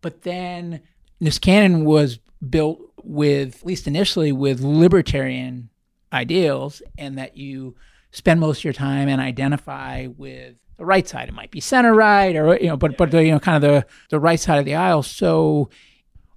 [0.02, 0.82] But then
[1.22, 5.70] Niskanen was built with, at least initially, with libertarian
[6.12, 7.76] ideals, and that you
[8.12, 11.30] spend most of your time and identify with the right side.
[11.30, 13.62] It might be center right, or you know, but but the, you know, kind of
[13.62, 15.04] the the right side of the aisle.
[15.04, 15.70] So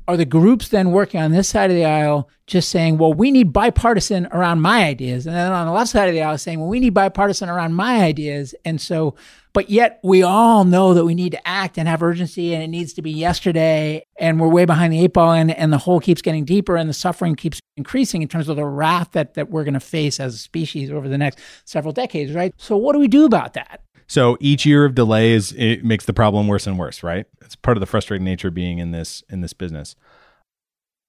[0.09, 3.31] are the groups then working on this side of the aisle just saying, well, we
[3.31, 5.27] need bipartisan around my ideas?
[5.27, 7.75] And then on the left side of the aisle saying, well, we need bipartisan around
[7.75, 8.55] my ideas.
[8.65, 9.17] And so,
[9.53, 12.69] but yet we all know that we need to act and have urgency and it
[12.69, 14.05] needs to be yesterday.
[14.19, 16.89] And we're way behind the eight ball and, and the hole keeps getting deeper and
[16.89, 20.21] the suffering keeps increasing in terms of the wrath that, that we're going to face
[20.21, 22.53] as a species over the next several decades, right?
[22.57, 23.83] So what do we do about that?
[24.09, 27.27] So each year of delay is it makes the problem worse and worse, right?
[27.43, 29.97] It's part of the frustrating nature of being in this in this business.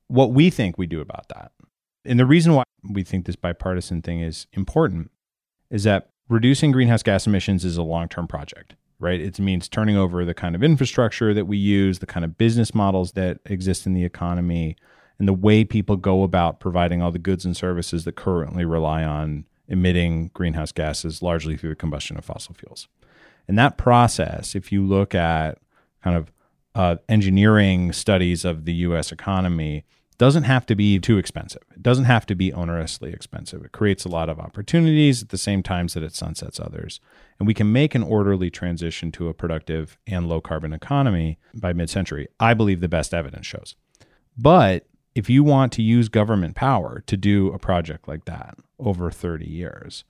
[0.07, 1.51] What we think we do about that,
[2.05, 5.12] and the reason why we think this bipartisan thing is important,
[5.69, 9.19] is that reducing greenhouse gas emissions is a long term project, right?
[9.19, 12.73] It means turning over the kind of infrastructure that we use, the kind of business
[12.73, 14.75] models that exist in the economy,
[15.19, 19.03] and the way people go about providing all the goods and services that currently rely
[19.03, 22.88] on emitting greenhouse gases largely through the combustion of fossil fuels.
[23.47, 25.60] And that process, if you look at
[26.03, 26.32] kind of
[26.75, 29.86] uh, engineering studies of the US economy,
[30.17, 31.62] doesn't have to be too expensive.
[31.75, 33.63] It doesn't have to be onerously expensive.
[33.63, 36.99] It creates a lot of opportunities at the same times that it sunsets others.
[37.39, 41.71] And we can make an orderly transition to a productive and low carbon economy by
[41.73, 42.27] mid century.
[42.39, 43.75] I believe the best evidence shows.
[44.36, 49.10] But if you want to use government power to do a project like that over
[49.10, 50.03] 30 years,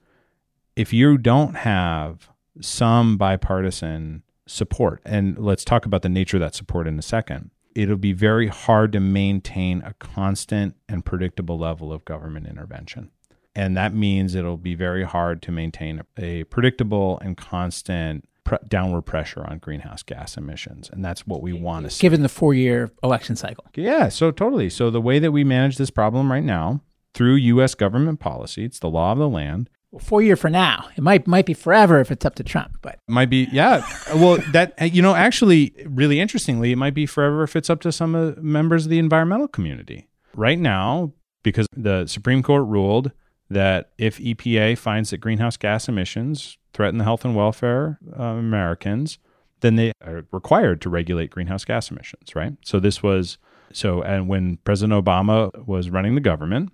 [0.76, 6.54] if you don't have some bipartisan support, and let's talk about the nature of that
[6.54, 11.94] support in a second, it'll be very hard to maintain a constant and predictable level
[11.94, 13.10] of government intervention.
[13.56, 19.04] And that means it'll be very hard to maintain a predictable and constant pre- downward
[19.04, 22.02] pressure on greenhouse gas emissions, and that's what we want to see.
[22.02, 23.66] Given the four-year election cycle.
[23.76, 24.70] Yeah, so totally.
[24.70, 26.82] So the way that we manage this problem right now
[27.14, 27.76] through U.S.
[27.76, 29.70] government policy, it's the law of the land.
[29.92, 30.90] Well, four year for now.
[30.96, 33.48] It might might be forever if it's up to Trump, but might be.
[33.52, 33.86] Yeah.
[34.16, 37.92] well, that you know, actually, really interestingly, it might be forever if it's up to
[37.92, 40.08] some uh, members of the environmental community.
[40.36, 43.12] Right now, because the Supreme Court ruled
[43.50, 49.18] that if EPA finds that greenhouse gas emissions threaten the health and welfare of Americans,
[49.62, 52.54] then they are required to regulate greenhouse gas emissions, right?
[52.64, 53.40] So this was
[53.74, 56.72] so and when President Obama was running the government,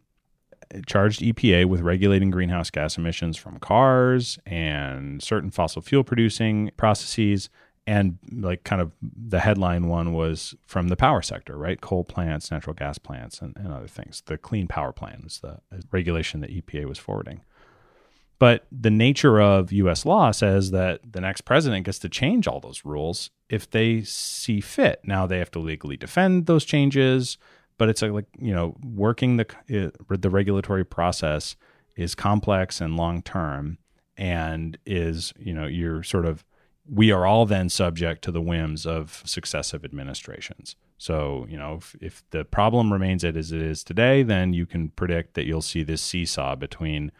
[0.85, 7.49] charged EPA with regulating greenhouse gas emissions from cars and certain fossil fuel producing processes
[7.87, 11.79] and like kind of the headline one was from the power sector, right?
[11.79, 14.21] Coal plants, natural gas plants, and, and other things.
[14.25, 15.59] The Clean Power Plan is the
[15.91, 17.41] regulation that EPA was forwarding.
[18.39, 22.59] But the nature of US law says that the next president gets to change all
[22.59, 24.99] those rules if they see fit.
[25.03, 27.37] Now they have to legally defend those changes,
[27.77, 31.55] but it's like, you know, working the uh, the regulatory process
[31.95, 33.77] is complex and long term
[34.17, 36.43] and is, you know, you're sort of
[36.89, 40.75] we are all then subject to the whims of successive administrations.
[40.97, 44.89] So, you know, if, if the problem remains as it is today, then you can
[44.89, 47.11] predict that you'll see this seesaw between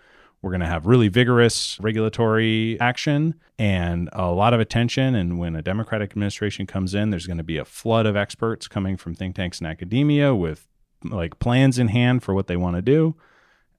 [0.44, 5.16] we're going to have really vigorous regulatory action and a lot of attention.
[5.16, 8.68] And when a Democratic administration comes in, there's going to be a flood of experts
[8.68, 10.68] coming from think tanks and academia with
[11.06, 13.16] like plans in hand for what they want to do.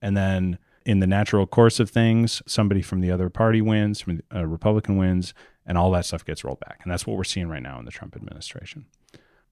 [0.01, 4.23] And then in the natural course of things, somebody from the other party wins, from
[4.31, 5.35] a uh, Republican wins,
[5.67, 6.81] and all that stuff gets rolled back.
[6.83, 8.87] And that's what we're seeing right now in the Trump administration.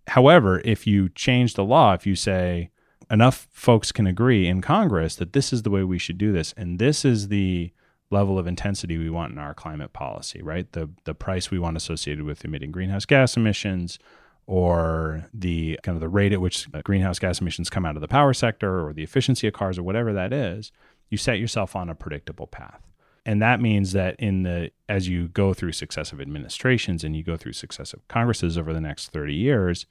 [0.08, 2.70] However, if you change the law, if you say
[3.10, 6.52] enough folks can agree in Congress that this is the way we should do this,
[6.56, 7.72] and this is the
[8.10, 10.70] level of intensity we want in our climate policy, right?
[10.72, 13.98] The the price we want associated with emitting greenhouse gas emissions
[14.46, 18.08] or the kind of the rate at which greenhouse gas emissions come out of the
[18.08, 20.72] power sector or the efficiency of cars or whatever that is,
[21.10, 22.82] you set yourself on a predictable path.
[23.24, 27.36] And that means that in the as you go through successive administrations and you go
[27.36, 29.86] through successive Congresses over the next 30 years,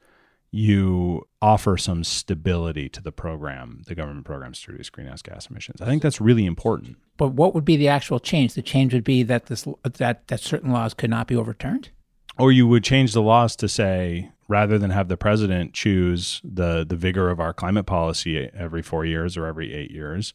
[0.51, 5.81] you offer some stability to the program, the government programs to reduce greenhouse gas emissions.
[5.81, 6.97] I think that's really important.
[7.17, 8.53] But what would be the actual change?
[8.53, 9.65] The change would be that this
[9.97, 11.89] that that certain laws could not be overturned?
[12.37, 16.85] Or you would change the laws to say rather than have the president choose the
[16.85, 20.33] the vigor of our climate policy every 4 years or every 8 years,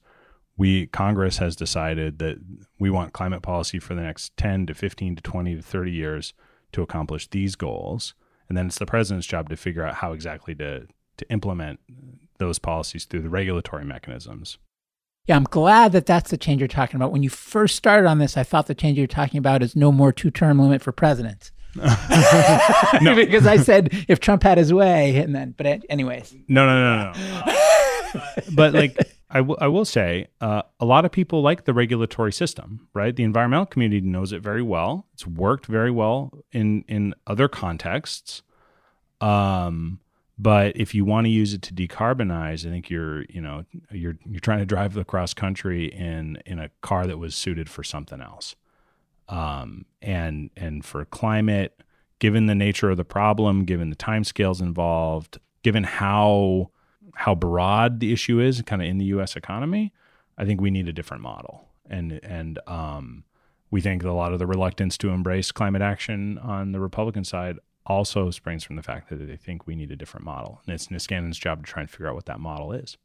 [0.56, 2.38] we Congress has decided that
[2.78, 6.32] we want climate policy for the next 10 to 15 to 20 to 30 years
[6.72, 8.14] to accomplish these goals.
[8.48, 11.80] And then it's the president's job to figure out how exactly to to implement
[12.38, 14.58] those policies through the regulatory mechanisms.
[15.26, 17.10] Yeah, I'm glad that that's the change you're talking about.
[17.10, 19.90] When you first started on this, I thought the change you're talking about is no
[19.90, 21.52] more two term limit for presidents.
[21.74, 26.34] because I said if Trump had his way, and then, but anyways.
[26.48, 27.56] No, no, no, no.
[28.54, 28.96] but like
[29.36, 33.14] I, w- I will say, uh, a lot of people like the regulatory system, right?
[33.14, 35.06] The environmental community knows it very well.
[35.12, 38.42] It's worked very well in in other contexts.
[39.20, 40.00] Um,
[40.38, 44.16] but if you want to use it to decarbonize, I think you're you know you're
[44.24, 48.22] you're trying to drive across country in in a car that was suited for something
[48.22, 48.56] else.
[49.28, 51.82] Um, and and for climate,
[52.20, 56.70] given the nature of the problem, given the timescales involved, given how
[57.16, 59.92] how broad the issue is kind of in the US economy,
[60.36, 61.68] I think we need a different model.
[61.88, 63.24] And and um,
[63.70, 67.58] we think a lot of the reluctance to embrace climate action on the Republican side
[67.86, 70.60] also springs from the fact that they think we need a different model.
[70.66, 72.96] And it's Niskanen's job to try and figure out what that model is.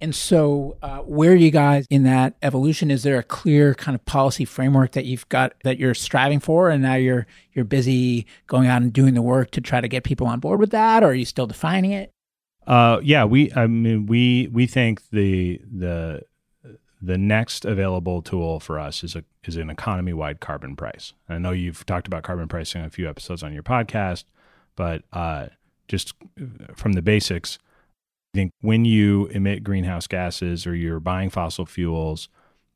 [0.00, 2.90] And so, uh, where are you guys in that evolution?
[2.90, 6.70] Is there a clear kind of policy framework that you've got that you're striving for,
[6.70, 10.02] and now you're you're busy going out and doing the work to try to get
[10.02, 12.10] people on board with that, or are you still defining it?
[12.66, 16.22] Uh, yeah, we I mean we we think the the
[17.00, 21.12] the next available tool for us is a is an economy wide carbon price.
[21.28, 24.24] I know you've talked about carbon pricing a few episodes on your podcast,
[24.76, 25.48] but uh,
[25.88, 26.14] just
[26.76, 27.58] from the basics,
[28.32, 32.28] I think when you emit greenhouse gases or you're buying fossil fuels,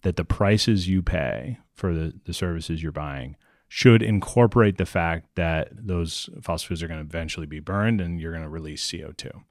[0.02, 3.36] that the prices you pay for the, the services you're buying
[3.68, 8.20] should incorporate the fact that those fossil fuels are going to eventually be burned and
[8.20, 9.42] you're going to release CO2.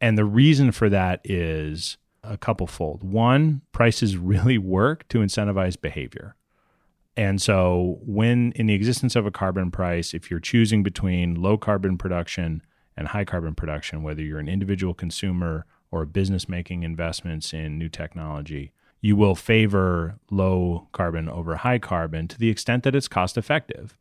[0.00, 3.02] And the reason for that is a couple fold.
[3.02, 6.36] One, prices really work to incentivize behavior.
[7.16, 11.58] And so, when in the existence of a carbon price, if you're choosing between low
[11.58, 12.62] carbon production
[12.96, 17.78] and high carbon production, whether you're an individual consumer or a business making investments in
[17.78, 23.08] new technology, you will favor low carbon over high carbon to the extent that it's
[23.08, 23.96] cost effective.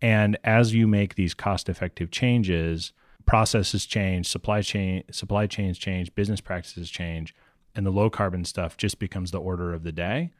[0.00, 2.92] And as you make these cost effective changes,
[3.26, 7.34] processes change, supply chain supply chains change, business practices change,
[7.74, 10.32] and the low carbon stuff just becomes the order of the day.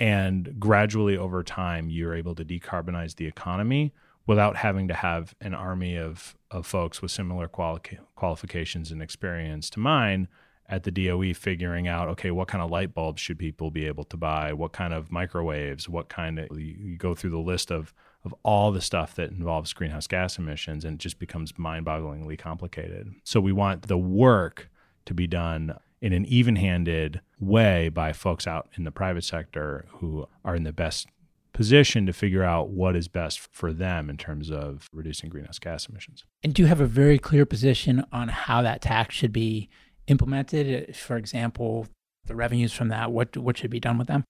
[0.00, 3.92] And gradually over time, you're able to decarbonize the economy
[4.26, 9.68] without having to have an army of, of folks with similar quali- qualifications and experience
[9.70, 10.28] to mine
[10.68, 14.04] at the DOE figuring out, okay, what kind of light bulbs should people be able
[14.04, 14.52] to buy?
[14.52, 15.88] What kind of microwaves?
[15.88, 17.92] What kind of, you, you go through the list of
[18.24, 23.12] of all the stuff that involves greenhouse gas emissions and it just becomes mind-bogglingly complicated.
[23.24, 24.70] So we want the work
[25.06, 30.26] to be done in an even-handed way by folks out in the private sector who
[30.44, 31.08] are in the best
[31.52, 35.86] position to figure out what is best for them in terms of reducing greenhouse gas
[35.86, 36.24] emissions.
[36.42, 39.68] And do you have a very clear position on how that tax should be
[40.06, 40.96] implemented?
[40.96, 41.88] For example,
[42.24, 44.24] the revenues from that, what what should be done with them?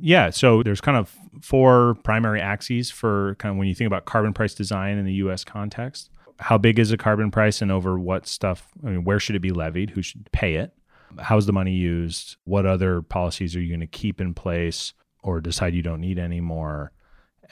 [0.00, 4.04] Yeah, so there's kind of four primary axes for kind of when you think about
[4.04, 6.10] carbon price design in the US context.
[6.38, 9.40] How big is a carbon price and over what stuff, I mean, where should it
[9.40, 9.90] be levied?
[9.90, 10.72] Who should pay it?
[11.18, 12.36] How's the money used?
[12.44, 14.92] What other policies are you going to keep in place
[15.22, 16.92] or decide you don't need anymore?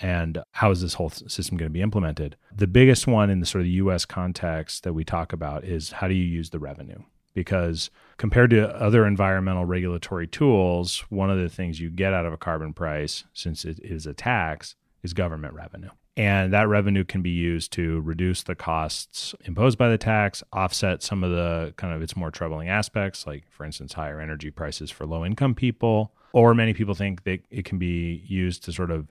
[0.01, 2.37] And how is this whole system going to be implemented?
[2.55, 6.07] The biggest one in the sort of US context that we talk about is how
[6.07, 7.03] do you use the revenue?
[7.35, 12.33] Because compared to other environmental regulatory tools, one of the things you get out of
[12.33, 15.91] a carbon price, since it is a tax, is government revenue.
[16.17, 21.03] And that revenue can be used to reduce the costs imposed by the tax, offset
[21.03, 24.91] some of the kind of its more troubling aspects, like, for instance, higher energy prices
[24.91, 26.13] for low income people.
[26.33, 29.09] Or many people think that it can be used to sort of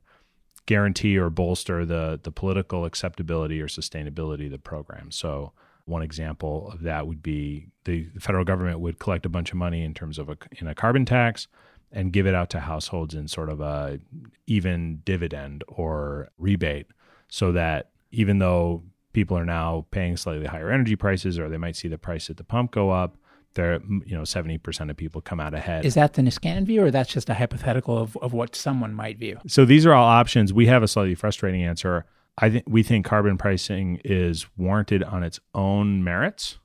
[0.65, 5.11] guarantee or bolster the, the political acceptability or sustainability of the program.
[5.11, 5.53] So,
[5.85, 9.83] one example of that would be the federal government would collect a bunch of money
[9.83, 11.47] in terms of a, in a carbon tax
[11.91, 13.99] and give it out to households in sort of a
[14.47, 16.87] even dividend or rebate
[17.29, 18.83] so that even though
[19.13, 22.37] people are now paying slightly higher energy prices or they might see the price at
[22.37, 23.15] the pump go up
[23.55, 25.85] there you know 70% of people come out ahead.
[25.85, 29.17] Is that the niskanen view or that's just a hypothetical of, of what someone might
[29.17, 29.39] view?
[29.47, 30.53] So these are all options.
[30.53, 32.05] We have a slightly frustrating answer
[32.37, 36.57] i think we think carbon pricing is warranted on its own merits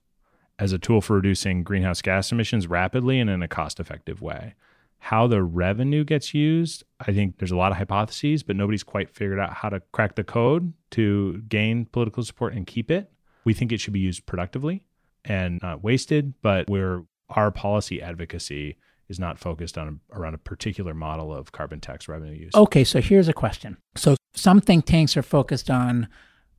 [0.59, 4.55] as a tool for reducing greenhouse gas emissions rapidly and in a cost effective way
[5.01, 9.09] how the revenue gets used, I think there's a lot of hypotheses, but nobody's quite
[9.09, 13.11] figured out how to crack the code to gain political support and keep it.
[13.45, 14.85] We think it should be used productively
[15.25, 18.77] and not wasted, but where our policy advocacy
[19.11, 22.55] is not focused on around a particular model of carbon tax revenue use.
[22.55, 23.77] Okay, so here's a question.
[23.97, 26.09] So some think tanks are focused on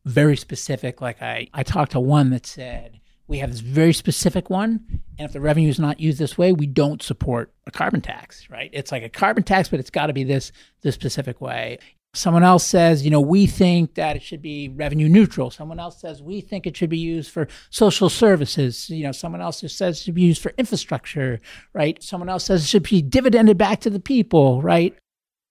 [0.05, 4.49] very specific, like I, I talked to one that said, we have this very specific
[4.49, 8.01] one and if the revenue is not used this way we don't support a carbon
[8.01, 11.39] tax right it's like a carbon tax but it's got to be this this specific
[11.39, 11.79] way
[12.13, 16.01] someone else says you know we think that it should be revenue neutral someone else
[16.01, 19.97] says we think it should be used for social services you know someone else says
[19.97, 21.39] it should be used for infrastructure
[21.73, 24.97] right someone else says it should be dividended back to the people right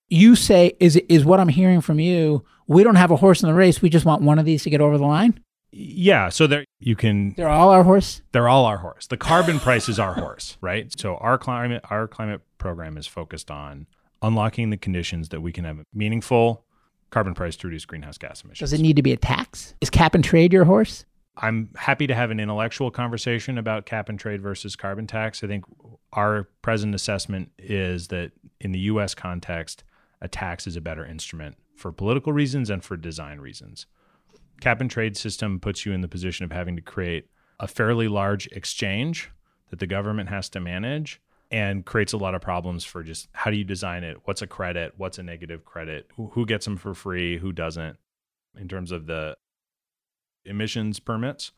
[0.09, 3.49] you say is is what i'm hearing from you we don't have a horse in
[3.49, 5.41] the race we just want one of these to get over the line
[5.73, 7.35] yeah, so there you can.
[7.35, 8.23] They're all our horse.
[8.33, 9.07] They're all our horse.
[9.07, 10.93] The carbon price is our horse, right?
[10.99, 13.87] So our climate, our climate program is focused on
[14.23, 16.65] unlocking the conditions that we can have a meaningful
[17.11, 18.71] carbon price to reduce greenhouse gas emissions.
[18.71, 19.75] Does it need to be a tax?
[19.81, 21.05] Is cap and trade your horse?
[21.37, 25.43] I'm happy to have an intellectual conversation about cap and trade versus carbon tax.
[25.43, 25.65] I think
[26.13, 29.15] our present assessment is that in the U.S.
[29.15, 29.85] context,
[30.21, 33.87] a tax is a better instrument for political reasons and for design reasons
[34.61, 37.27] cap and trade system puts you in the position of having to create
[37.59, 39.31] a fairly large exchange
[39.71, 43.51] that the government has to manage and creates a lot of problems for just how
[43.51, 44.19] do you design it?
[44.25, 44.95] What's a credit?
[44.97, 46.09] What's a negative credit?
[46.17, 47.39] Who gets them for free?
[47.39, 47.97] Who doesn't?
[48.59, 49.37] In terms of the
[50.45, 51.53] emissions permits,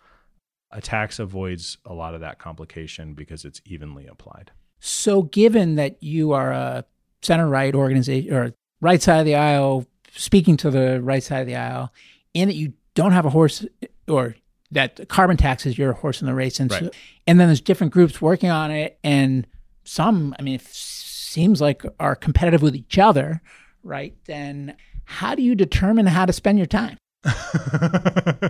[0.70, 4.51] a tax avoids a lot of that complication because it's evenly applied.
[4.80, 6.84] So, given that you are a
[7.22, 11.47] center right organization or right side of the aisle, speaking to the right side of
[11.47, 11.93] the aisle,
[12.34, 13.64] and that you don't have a horse
[14.09, 14.34] or
[14.72, 16.59] that carbon tax is your horse in the race.
[16.59, 16.84] And, right.
[16.84, 16.90] so,
[17.26, 18.99] and then there's different groups working on it.
[19.05, 19.47] And
[19.85, 23.41] some, I mean, it seems like are competitive with each other,
[23.83, 24.14] right?
[24.26, 26.97] Then how do you determine how to spend your time?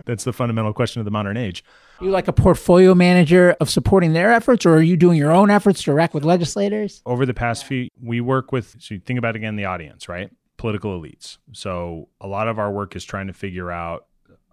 [0.07, 1.63] That's the fundamental question of the modern age.
[2.01, 5.31] Are you like a portfolio manager of supporting their efforts, or are you doing your
[5.31, 7.03] own efforts direct with legislators?
[7.05, 10.31] Over the past few, we work with, so you think about again the audience, right?
[10.57, 11.37] Political elites.
[11.53, 14.07] So a lot of our work is trying to figure out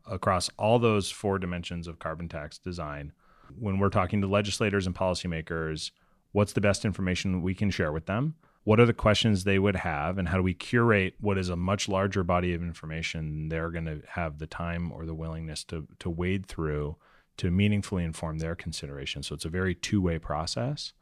[0.06, 3.14] across all those four dimensions of carbon tax design.
[3.58, 5.92] When we're talking to legislators and policymakers,
[6.32, 8.36] what's the best information we can share with them?
[8.64, 11.56] What are the questions they would have, and how do we curate what is a
[11.56, 15.88] much larger body of information they're going to have the time or the willingness to,
[16.00, 16.98] to wade through
[17.38, 19.24] to meaningfully inform their consideration?
[19.24, 20.94] So it's a very two way process.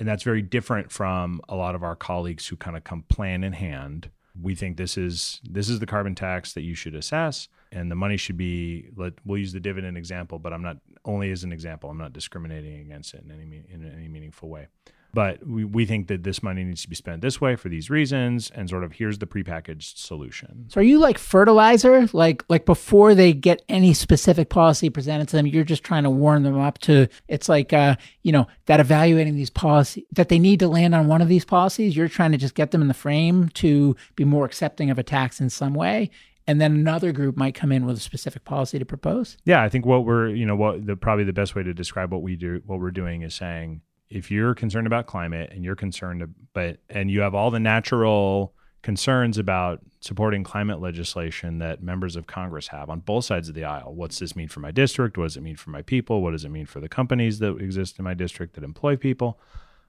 [0.00, 3.42] And that's very different from a lot of our colleagues who kind of come plan
[3.42, 4.10] in hand.
[4.40, 7.94] We think this is this is the carbon tax that you should assess and the
[7.94, 11.52] money should be let we'll use the dividend example but i'm not only as an
[11.52, 14.68] example i'm not discriminating against it in any in any meaningful way
[15.14, 17.88] but we, we think that this money needs to be spent this way for these
[17.88, 22.08] reasons and sort of here's the prepackaged solution So are you like fertilizer?
[22.12, 26.10] Like like before they get any specific policy presented to them, you're just trying to
[26.10, 30.38] warm them up to it's like uh, you know, that evaluating these policies that they
[30.38, 32.88] need to land on one of these policies, you're trying to just get them in
[32.88, 36.10] the frame to be more accepting of a tax in some way.
[36.48, 39.36] And then another group might come in with a specific policy to propose.
[39.44, 42.10] yeah i think what we're you know what the probably the best way to describe
[42.10, 45.76] what we do what we're doing is saying if you're concerned about climate and you're
[45.76, 52.16] concerned but and you have all the natural concerns about supporting climate legislation that members
[52.16, 53.92] of Congress have on both sides of the aisle.
[53.94, 55.18] What's this mean for my district?
[55.18, 56.22] What does it mean for my people?
[56.22, 59.38] What does it mean for the companies that exist in my district that employ people?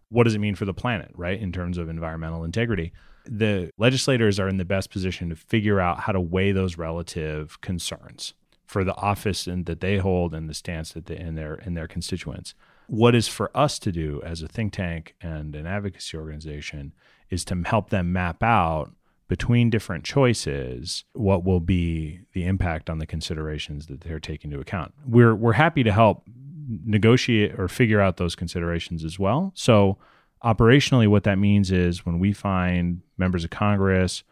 [0.09, 1.39] What does it mean for the planet, right?
[1.39, 2.91] In terms of environmental integrity.
[3.31, 7.61] The legislators are in the best position to figure out how to weigh those relative
[7.61, 8.33] concerns
[8.65, 11.73] for the office and that they hold and the stance that they in their in
[11.73, 12.53] their constituents.
[12.87, 16.93] What is for us to do as a think tank and an advocacy organization
[17.29, 18.91] is to help them map out
[19.27, 24.61] between different choices what will be the impact on the considerations that they're taking into
[24.61, 24.93] account.
[25.05, 26.23] We're we're happy to help
[26.85, 29.51] negotiate or figure out those considerations as well.
[29.55, 29.97] So
[30.43, 34.23] operationally what that means is when we find members of Congress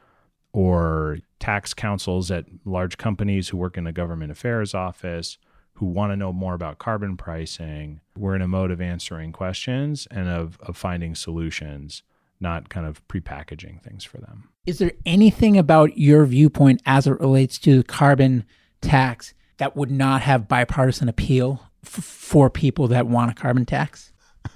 [0.53, 5.37] or tax counsels at large companies who work in the government affairs office
[5.77, 10.07] who want to know more about carbon pricing, we're in a mode of answering questions
[10.09, 12.01] and of, of finding solutions,
[12.39, 14.49] not kind of prepackaging things for them.
[14.65, 18.43] Is there anything about your viewpoint as it relates to carbon
[18.81, 24.11] tax that would not have bipartisan appeal f- for people that want a carbon tax?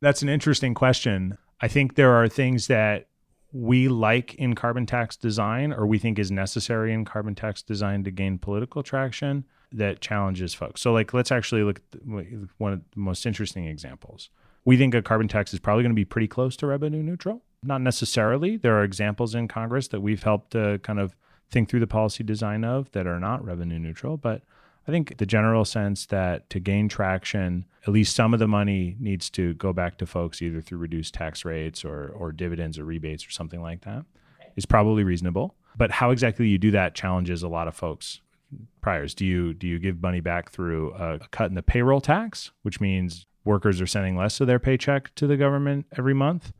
[0.00, 1.36] That's an interesting question.
[1.60, 3.08] I think there are things that
[3.52, 8.04] we like in carbon tax design or we think is necessary in carbon tax design
[8.04, 10.80] to gain political traction that challenges folks.
[10.80, 12.00] So like let's actually look at
[12.58, 14.30] one of the most interesting examples.
[14.64, 17.42] We think a carbon tax is probably going to be pretty close to revenue neutral.
[17.62, 18.56] Not necessarily.
[18.56, 21.14] There are examples in Congress that we've helped to kind of
[21.50, 24.42] think through the policy design of that are not revenue neutral, but
[24.90, 28.96] I think the general sense that to gain traction, at least some of the money
[28.98, 32.84] needs to go back to folks either through reduced tax rates or, or dividends or
[32.84, 34.04] rebates or something like that
[34.56, 35.54] is probably reasonable.
[35.76, 38.20] But how exactly you do that challenges a lot of folks.
[38.80, 42.50] Priors, do you do you give money back through a cut in the payroll tax,
[42.62, 46.52] which means workers are sending less of their paycheck to the government every month?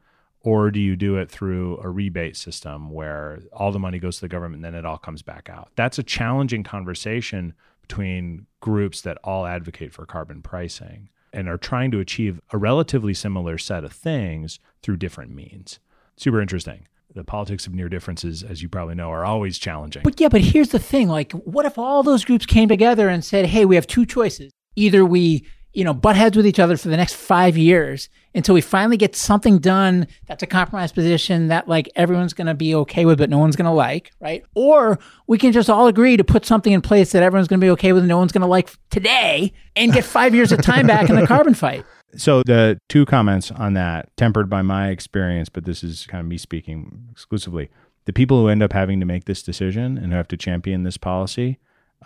[0.42, 4.20] Or do you do it through a rebate system where all the money goes to
[4.20, 5.70] the government and then it all comes back out?
[5.74, 7.54] That's a challenging conversation
[7.90, 13.12] between groups that all advocate for carbon pricing and are trying to achieve a relatively
[13.12, 15.80] similar set of things through different means.
[16.16, 16.86] Super interesting.
[17.12, 20.02] The politics of near differences, as you probably know, are always challenging.
[20.04, 23.24] But yeah, but here's the thing like, what if all those groups came together and
[23.24, 24.52] said, hey, we have two choices.
[24.76, 28.54] Either we you know, butt heads with each other for the next five years until
[28.54, 32.74] we finally get something done that's a compromise position that like everyone's going to be
[32.74, 34.44] okay with, but no one's going to like, right?
[34.54, 37.64] Or we can just all agree to put something in place that everyone's going to
[37.64, 40.60] be okay with and no one's going to like today and get five years of
[40.60, 41.84] time back in the carbon fight.
[42.16, 46.26] So the two comments on that, tempered by my experience, but this is kind of
[46.26, 47.70] me speaking exclusively.
[48.06, 50.82] The people who end up having to make this decision and who have to champion
[50.82, 51.58] this policy,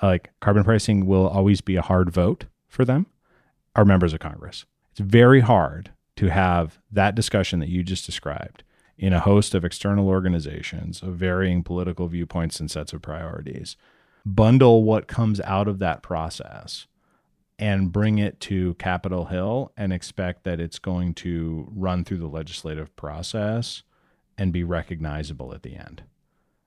[0.03, 3.07] like carbon pricing will always be a hard vote for them
[3.75, 4.65] are members of Congress.
[4.93, 8.63] It's very hard to have that discussion that you just described
[8.97, 13.77] in a host of external organizations of varying political viewpoints and sets of priorities.
[14.25, 16.87] Bundle what comes out of that process
[17.59, 22.27] and bring it to Capitol Hill and expect that it's going to run through the
[22.27, 23.83] legislative process
[24.39, 26.03] and be recognizable at the end.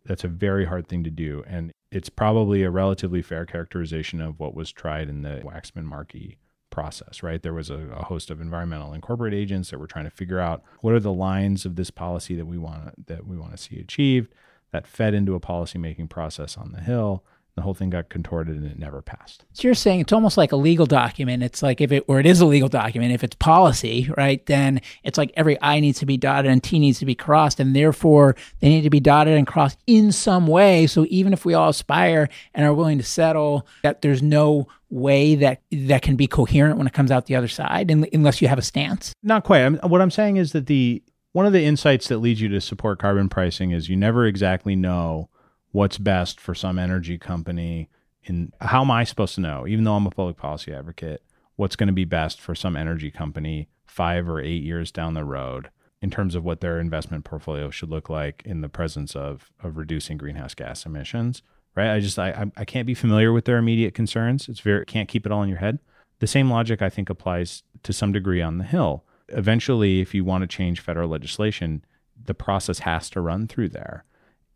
[0.05, 1.43] That's a very hard thing to do.
[1.47, 6.37] And it's probably a relatively fair characterization of what was tried in the Waxman Markey
[6.77, 7.41] process, right?
[7.41, 10.39] There was a, a, host of environmental and corporate agents that were trying to figure
[10.39, 13.57] out what are the lines of this policy that we want that we want to
[13.57, 14.31] see achieved.
[14.71, 17.23] That fed into a policymaking process on the Hill.
[17.57, 19.43] The whole thing got contorted and it never passed.
[19.53, 21.41] So you're saying it's almost like a legal document.
[21.41, 24.79] It's like if it, or it is a legal document, if it's policy, right, then
[25.03, 27.59] it's like every I needs to be dotted and T needs to be crossed.
[27.59, 30.85] And therefore they need to be dotted and crossed in some way.
[30.85, 35.33] So even if we all aspire and are willing to settle that there's no way
[35.33, 38.57] that that can be coherent when it comes out the other side unless you have
[38.57, 41.03] a stance not quite I'm, what i'm saying is that the
[41.33, 44.77] one of the insights that leads you to support carbon pricing is you never exactly
[44.77, 45.29] know
[45.71, 47.89] what's best for some energy company
[48.25, 51.23] and how am I supposed to know, even though I'm a public policy advocate,
[51.55, 55.23] what's going to be best for some energy company five or eight years down the
[55.23, 55.69] road
[56.01, 59.77] in terms of what their investment portfolio should look like in the presence of of
[59.77, 61.41] reducing greenhouse gas emissions.
[61.75, 61.93] Right.
[61.93, 64.49] I just I I can't be familiar with their immediate concerns.
[64.49, 65.79] It's very can't keep it all in your head.
[66.19, 69.03] The same logic I think applies to some degree on the Hill.
[69.29, 71.83] eventually, if you want to change federal legislation,
[72.25, 74.05] the process has to run through there.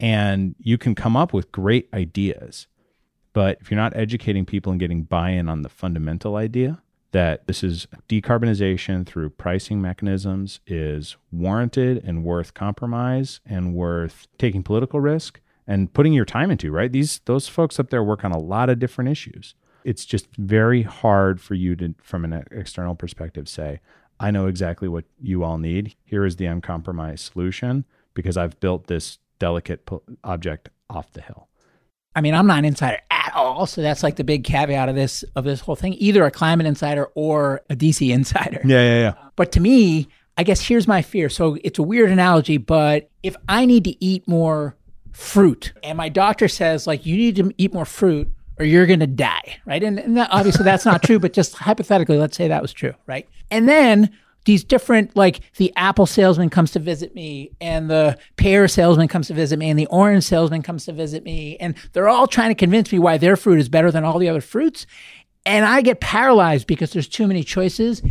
[0.02, 2.68] And you can come up with great ideas.
[3.34, 6.82] But if you're not educating people and getting buy in on the fundamental idea
[7.12, 14.64] that this is decarbonization through pricing mechanisms is warranted and worth compromise and worth taking
[14.64, 16.92] political risk and putting your time into, right?
[16.92, 19.56] These those folks up there work on a lot of different issues.
[19.84, 23.82] It's just very hard for you to from an external perspective say,
[24.20, 25.96] I know exactly what you all need.
[26.04, 29.90] Here is the uncompromised solution because I've built this delicate
[30.24, 31.48] object off the hill.
[32.16, 34.96] I mean, I'm not an insider at all, so that's like the big caveat of
[34.96, 35.96] this of this whole thing.
[35.98, 38.62] Either a climate insider or a DC insider.
[38.66, 39.14] Yeah, yeah, yeah.
[39.36, 41.28] But to me, I guess here's my fear.
[41.28, 44.76] So it's a weird analogy, but if I need to eat more
[45.12, 48.30] fruit and my doctor says like you need to eat more fruit
[48.60, 49.84] or you're going to die, right?
[49.84, 52.94] And, and that, obviously that's not true, but just hypothetically, let's say that was true,
[53.08, 53.28] right?
[53.50, 54.12] And then
[54.46, 59.28] these different like the apple salesman comes to visit me and the pear salesman comes
[59.28, 62.50] to visit me and the orange salesman comes to visit me and they're all trying
[62.50, 64.86] to convince me why their fruit is better than all the other fruits
[65.46, 68.02] and i get paralyzed because there's too many choices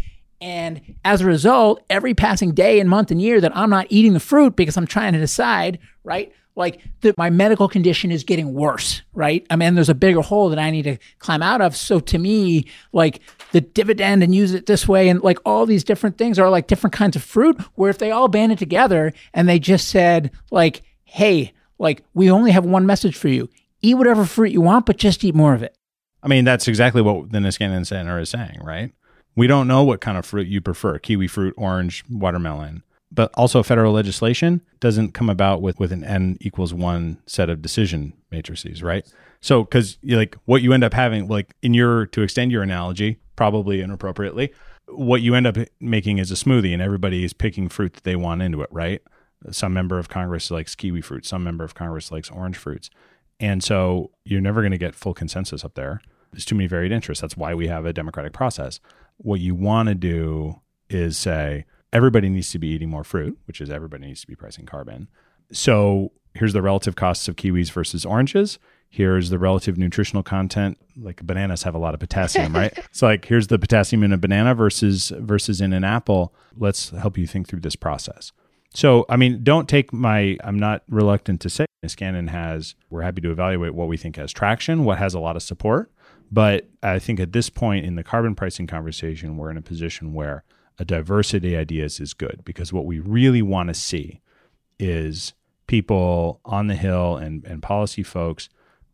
[0.40, 4.12] and as a result every passing day and month and year that i'm not eating
[4.12, 8.52] the fruit because i'm trying to decide right like that my medical condition is getting
[8.52, 9.46] worse, right?
[9.50, 11.76] I mean, there's a bigger hole that I need to climb out of.
[11.76, 13.20] So to me, like
[13.52, 16.66] the dividend and use it this way and like all these different things are like
[16.66, 20.82] different kinds of fruit where if they all banded together and they just said like,
[21.04, 23.48] Hey, like we only have one message for you.
[23.82, 25.76] Eat whatever fruit you want, but just eat more of it.
[26.22, 28.92] I mean, that's exactly what the Niskanen Center is saying, right?
[29.34, 32.82] We don't know what kind of fruit you prefer kiwi fruit, orange, watermelon
[33.12, 37.62] but also federal legislation doesn't come about with with an n equals one set of
[37.62, 39.10] decision matrices, right?
[39.40, 43.18] So, because like what you end up having, like in your to extend your analogy,
[43.40, 44.52] probably inappropriately,
[44.86, 48.14] what you end up making is a smoothie, and everybody is picking fruit that they
[48.14, 49.00] want into it, right?
[49.50, 52.90] Some member of Congress likes kiwi fruit, some member of Congress likes orange fruits,
[53.40, 56.02] and so you're never going to get full consensus up there.
[56.32, 57.22] There's too many varied interests.
[57.22, 58.78] That's why we have a democratic process.
[59.16, 60.60] What you want to do
[60.90, 61.64] is say,
[61.94, 65.08] everybody needs to be eating more fruit, which is everybody needs to be pricing carbon.
[65.50, 68.58] So here's the relative costs of kiwis versus oranges.
[68.92, 70.76] Here's the relative nutritional content.
[71.00, 72.76] Like bananas have a lot of potassium, right?
[72.92, 76.34] So like here's the potassium in a banana versus versus in an apple.
[76.58, 78.32] Let's help you think through this process.
[78.74, 83.20] So I mean, don't take my I'm not reluctant to say Niskanen has we're happy
[83.20, 85.92] to evaluate what we think has traction, what has a lot of support.
[86.32, 90.14] But I think at this point in the carbon pricing conversation, we're in a position
[90.14, 90.42] where
[90.80, 94.20] a diversity of ideas is good because what we really want to see
[94.80, 95.32] is
[95.66, 98.48] people on the hill and, and policy folks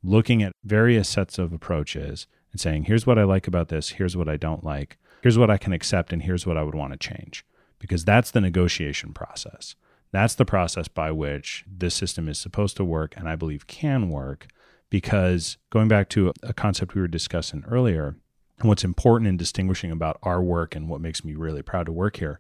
[0.06, 4.16] looking at various sets of approaches and saying, here's what I like about this, here's
[4.16, 6.92] what I don't like, here's what I can accept, and here's what I would want
[6.92, 7.44] to change.
[7.78, 9.74] Because that's the negotiation process.
[10.12, 14.08] That's the process by which this system is supposed to work and I believe can
[14.08, 14.46] work.
[14.88, 18.16] Because going back to a concept we were discussing earlier,
[18.62, 22.16] what's important in distinguishing about our work and what makes me really proud to work
[22.16, 22.38] here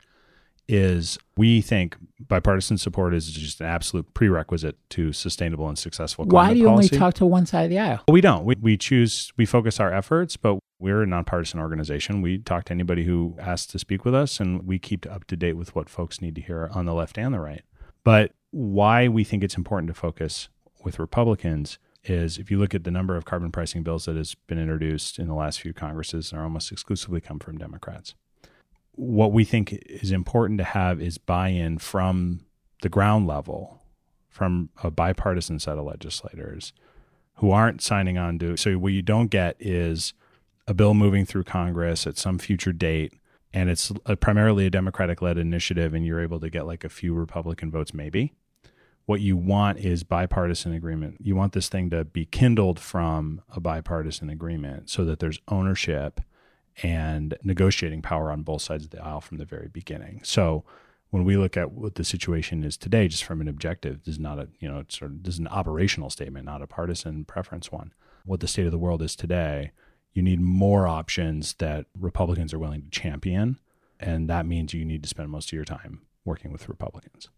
[0.68, 6.52] is we think bipartisan support is just an absolute prerequisite to sustainable and successful Why
[6.52, 6.88] do you policy.
[6.88, 8.00] only talk to one side of the aisle?
[8.08, 8.44] We don't.
[8.44, 12.20] We, we choose, we focus our efforts, but we're a nonpartisan organization.
[12.20, 15.36] We talk to anybody who asks to speak with us, and we keep up to
[15.36, 17.62] date with what folks need to hear on the left and the right.
[18.04, 20.48] But why we think it's important to focus
[20.84, 24.34] with Republicans is if you look at the number of carbon pricing bills that has
[24.46, 28.14] been introduced in the last few Congresses, are almost exclusively come from Democrats.
[28.96, 32.40] What we think is important to have is buy-in from
[32.82, 33.82] the ground level,
[34.28, 36.72] from a bipartisan set of legislators
[37.36, 38.56] who aren't signing on to.
[38.56, 40.14] So what you don't get is
[40.66, 43.12] a bill moving through Congress at some future date,
[43.52, 47.14] and it's a, primarily a Democratic-led initiative, and you're able to get like a few
[47.14, 48.34] Republican votes, maybe
[49.06, 51.16] what you want is bipartisan agreement.
[51.20, 56.20] You want this thing to be kindled from a bipartisan agreement so that there's ownership
[56.82, 60.20] and negotiating power on both sides of the aisle from the very beginning.
[60.24, 60.64] So
[61.10, 64.20] when we look at what the situation is today, just from an objective, this is
[64.20, 67.24] not a you know it's sort of this is an operational statement, not a partisan
[67.24, 67.92] preference one.
[68.24, 69.72] What the state of the world is today,
[70.12, 73.58] you need more options that Republicans are willing to champion,
[74.00, 77.28] and that means you need to spend most of your time working with Republicans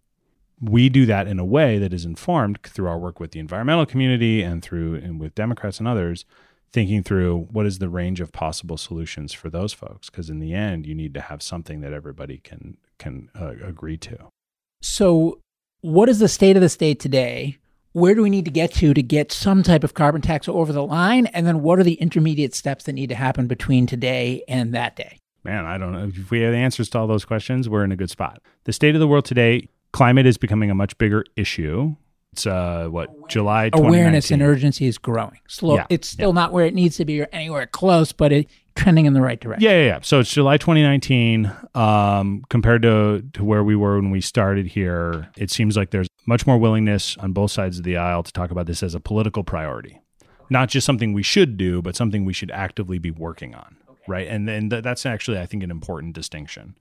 [0.61, 3.87] we do that in a way that is informed through our work with the environmental
[3.87, 6.25] community and through and with Democrats and others,
[6.73, 10.11] thinking through what is the range of possible solutions for those folks.
[10.11, 13.97] Because in the end, you need to have something that everybody can can uh, agree
[13.97, 14.19] to.
[14.81, 15.41] So,
[15.81, 17.59] what is the state of the state today?
[17.93, 20.73] Where do we need to get to to get some type of carbon tax over
[20.73, 21.27] the line?
[21.27, 24.97] And then, what are the intermediate steps that need to happen between today and that
[24.97, 25.19] day?
[25.45, 26.11] Man, I don't know.
[26.15, 28.43] If we have answers to all those questions, we're in a good spot.
[28.65, 31.97] The state of the world today, climate is becoming a much bigger issue.
[32.33, 35.41] It's uh what July awareness and urgency is growing.
[35.49, 35.77] Slow.
[35.77, 39.07] Yeah, it's still not where it needs to be or anywhere close, but it trending
[39.07, 39.65] in the right direction.
[39.65, 39.99] Yeah, yeah, yeah.
[40.03, 41.51] So it's July 2019.
[41.75, 46.09] Um, compared to to where we were when we started here, it seems like there's
[46.27, 49.01] much more willingness on both sides of the aisle to talk about this as a
[49.01, 50.01] political priority,
[50.51, 53.77] not just something we should do, but something we should actively be working on.
[53.89, 53.99] Okay.
[54.07, 56.77] Right, and and th- that's actually I think an important distinction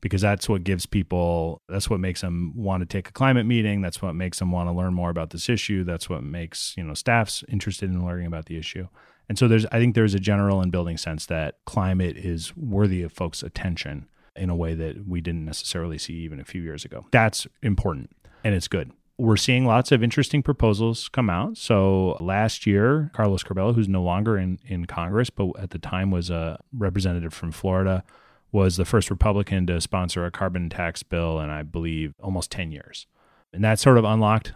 [0.00, 3.80] because that's what gives people that's what makes them want to take a climate meeting
[3.80, 6.84] that's what makes them want to learn more about this issue that's what makes you
[6.84, 8.86] know staffs interested in learning about the issue.
[9.28, 13.02] And so there's i think there's a general and building sense that climate is worthy
[13.02, 16.84] of folks attention in a way that we didn't necessarily see even a few years
[16.84, 17.06] ago.
[17.10, 18.10] That's important
[18.44, 18.92] and it's good.
[19.18, 21.56] We're seeing lots of interesting proposals come out.
[21.56, 26.10] So last year, Carlos Curbelo, who's no longer in, in Congress, but at the time
[26.10, 28.04] was a representative from Florida,
[28.52, 32.72] was the first Republican to sponsor a carbon tax bill in, I believe, almost 10
[32.72, 33.06] years.
[33.52, 34.52] And that sort of unlocked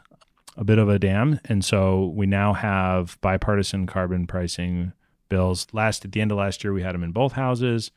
[0.56, 1.40] a bit of a dam.
[1.44, 4.92] And so we now have bipartisan carbon pricing
[5.28, 5.66] bills.
[5.72, 7.90] Last at the end of last year, we had them in both houses.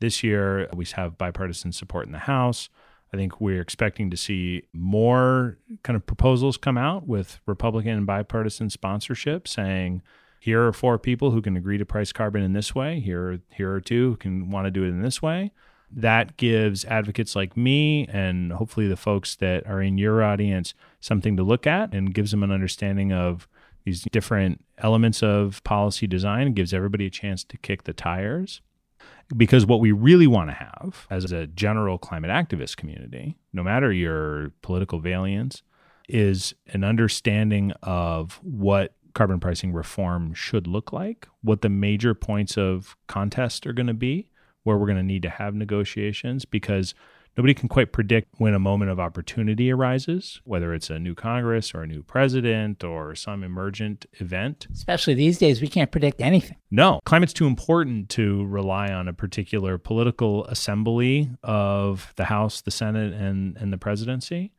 [0.00, 2.68] This year, we have bipartisan support in the House.
[3.12, 8.06] I think we're expecting to see more kind of proposals come out with Republican and
[8.06, 10.02] bipartisan sponsorship saying,
[10.40, 12.98] here are four people who can agree to price carbon in this way.
[12.98, 15.52] Here, here are two who can want to do it in this way.
[15.92, 21.36] That gives advocates like me and hopefully the folks that are in your audience something
[21.36, 23.46] to look at and gives them an understanding of
[23.84, 28.62] these different elements of policy design and gives everybody a chance to kick the tires.
[29.36, 33.92] Because what we really want to have as a general climate activist community, no matter
[33.92, 35.62] your political valiance,
[36.08, 42.56] is an understanding of what carbon pricing reform should look like, what the major points
[42.56, 44.30] of contest are going to be,
[44.62, 46.94] where we're going to need to have negotiations, because
[47.36, 51.72] nobody can quite predict when a moment of opportunity arises, whether it's a new Congress
[51.74, 54.66] or a new president or some emergent event.
[54.72, 56.56] Especially these days, we can't predict anything.
[56.70, 62.70] No, climate's too important to rely on a particular political assembly of the House, the
[62.70, 64.52] Senate, and, and the presidency.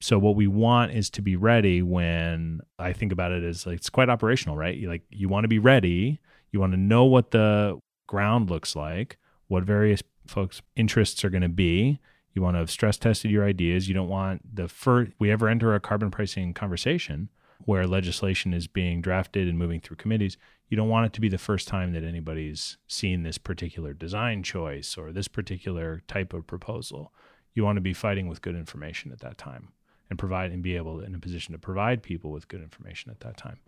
[0.00, 3.78] So what we want is to be ready when I think about it as like
[3.78, 4.78] it's quite operational, right?
[4.82, 6.20] Like you want to be ready,
[6.52, 9.18] you want to know what the ground looks like,
[9.48, 11.98] what various folks' interests are going to be.
[12.34, 13.88] You want to have stress tested your ideas.
[13.88, 17.30] You don't want the first we ever enter a carbon pricing conversation
[17.64, 20.36] where legislation is being drafted and moving through committees.
[20.68, 24.42] You don't want it to be the first time that anybody's seen this particular design
[24.42, 27.14] choice or this particular type of proposal.
[27.54, 29.72] You want to be fighting with good information at that time
[30.10, 33.20] and provide and be able in a position to provide people with good information at
[33.20, 33.58] that time.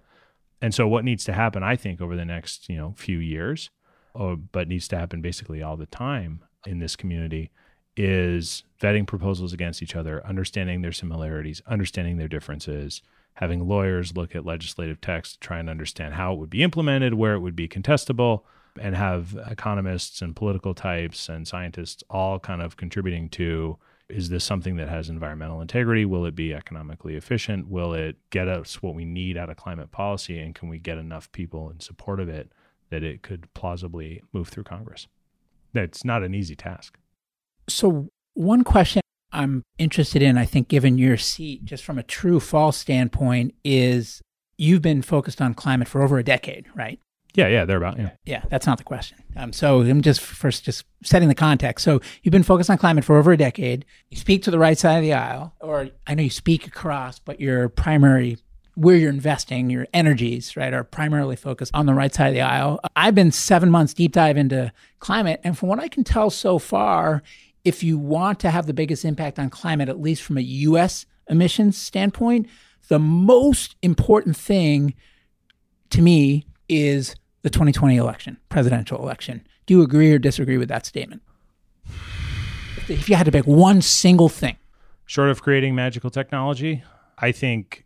[0.61, 3.70] And so what needs to happen, I think, over the next, you know, few years,
[4.14, 7.51] or, but needs to happen basically all the time in this community
[7.97, 13.03] is vetting proposals against each other, understanding their similarities, understanding their differences,
[13.34, 17.14] having lawyers look at legislative text, to try and understand how it would be implemented,
[17.14, 18.43] where it would be contestable,
[18.80, 23.76] and have economists and political types and scientists all kind of contributing to
[24.09, 26.05] is this something that has environmental integrity?
[26.05, 27.69] Will it be economically efficient?
[27.69, 30.39] Will it get us what we need out of climate policy?
[30.39, 32.51] And can we get enough people in support of it
[32.91, 35.09] that it could plausibly move through Congress?
[35.75, 36.99] That's not an easy task.
[37.69, 42.41] So, one question I'm interested in, I think, given your seat, just from a true
[42.41, 44.23] false standpoint, is
[44.57, 46.99] you've been focused on climate for over a decade, right?
[47.39, 48.11] Yeah, yeah, they're about yeah.
[48.24, 49.16] Yeah, that's not the question.
[49.36, 51.84] Um, so I'm just first just setting the context.
[51.84, 53.84] So you've been focused on climate for over a decade.
[54.11, 57.20] You speak to the right side of the aisle, or I know you speak across,
[57.20, 58.39] but your primary
[58.74, 62.41] where you're investing your energies, right, are primarily focused on the right side of the
[62.41, 62.80] aisle.
[62.97, 66.59] I've been seven months deep dive into climate, and from what I can tell so
[66.59, 67.22] far,
[67.64, 71.07] if you want to have the biggest impact on climate, at least from a U.S.
[71.28, 72.49] emissions standpoint,
[72.89, 74.95] the most important thing
[75.91, 79.47] to me is the 2020 election, presidential election.
[79.66, 81.22] Do you agree or disagree with that statement?
[82.89, 84.57] If you had to pick one single thing,
[85.05, 86.82] short of creating magical technology,
[87.18, 87.84] I think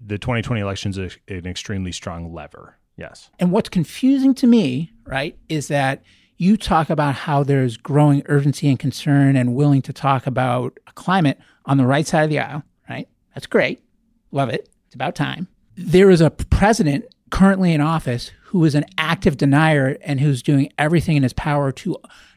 [0.00, 2.76] the 2020 election is an extremely strong lever.
[2.96, 3.30] Yes.
[3.38, 6.02] And what's confusing to me, right, is that
[6.36, 11.38] you talk about how there's growing urgency and concern and willing to talk about climate
[11.66, 13.08] on the right side of the aisle, right?
[13.34, 13.82] That's great.
[14.30, 14.68] Love it.
[14.86, 15.48] It's about time.
[15.76, 20.72] There is a president currently in office who is an active denier and who's doing
[20.78, 21.94] everything in his power to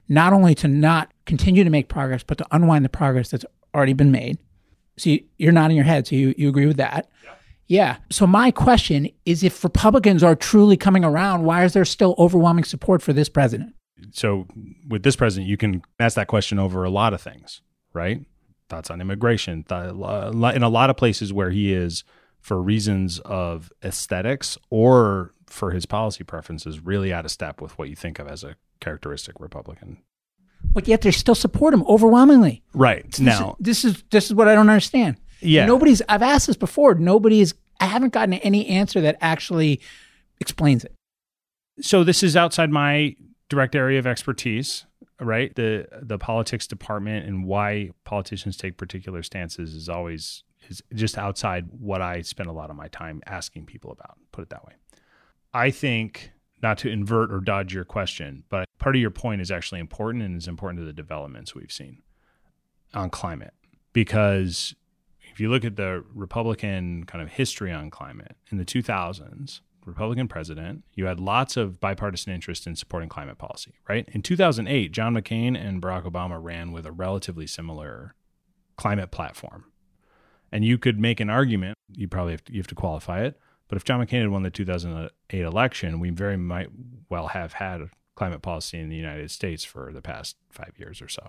[0.09, 3.93] not only to not continue to make progress, but to unwind the progress that's already
[3.93, 4.38] been made.
[4.97, 6.05] So you, are nodding your head.
[6.05, 7.09] So you, you agree with that?
[7.24, 7.34] Yeah.
[7.68, 7.97] yeah.
[8.09, 12.66] So my question is if Republicans are truly coming around, why is there still overwhelming
[12.66, 13.74] support for this president?
[14.12, 14.47] So
[14.89, 17.62] with this president, you can ask that question over a lot of things,
[17.93, 18.20] right?
[18.68, 22.03] Thoughts on immigration, th- in a lot of places where he is
[22.41, 27.89] for reasons of aesthetics or for his policy preferences, really out of step with what
[27.89, 29.97] you think of as a characteristic Republican.
[30.73, 32.63] But yet they still support him overwhelmingly.
[32.73, 35.17] Right This now, is, this is this is what I don't understand.
[35.41, 36.01] yeah, Nobody's.
[36.07, 36.95] I've asked this before.
[36.95, 37.53] Nobody's.
[37.79, 39.81] I haven't gotten any answer that actually
[40.39, 40.93] explains it.
[41.81, 43.15] so this is outside my
[43.49, 44.85] direct area of expertise
[45.19, 51.17] right the the politics department and why politicians take particular stances is always is just
[51.17, 54.65] outside what i spend a lot of my time asking people about put it that
[54.65, 54.73] way
[55.53, 56.31] i think
[56.61, 60.23] not to invert or dodge your question but part of your point is actually important
[60.23, 62.01] and is important to the developments we've seen
[62.93, 63.53] on climate
[63.93, 64.75] because
[65.31, 70.27] if you look at the republican kind of history on climate in the 2000s Republican
[70.27, 74.07] president, you had lots of bipartisan interest in supporting climate policy, right?
[74.11, 78.15] In 2008, John McCain and Barack Obama ran with a relatively similar
[78.77, 79.65] climate platform.
[80.51, 83.39] And you could make an argument, you probably have to, you have to qualify it,
[83.72, 86.67] but if John McCain had won the 2008 election, we very might
[87.09, 91.07] well have had climate policy in the United States for the past 5 years or
[91.07, 91.26] so.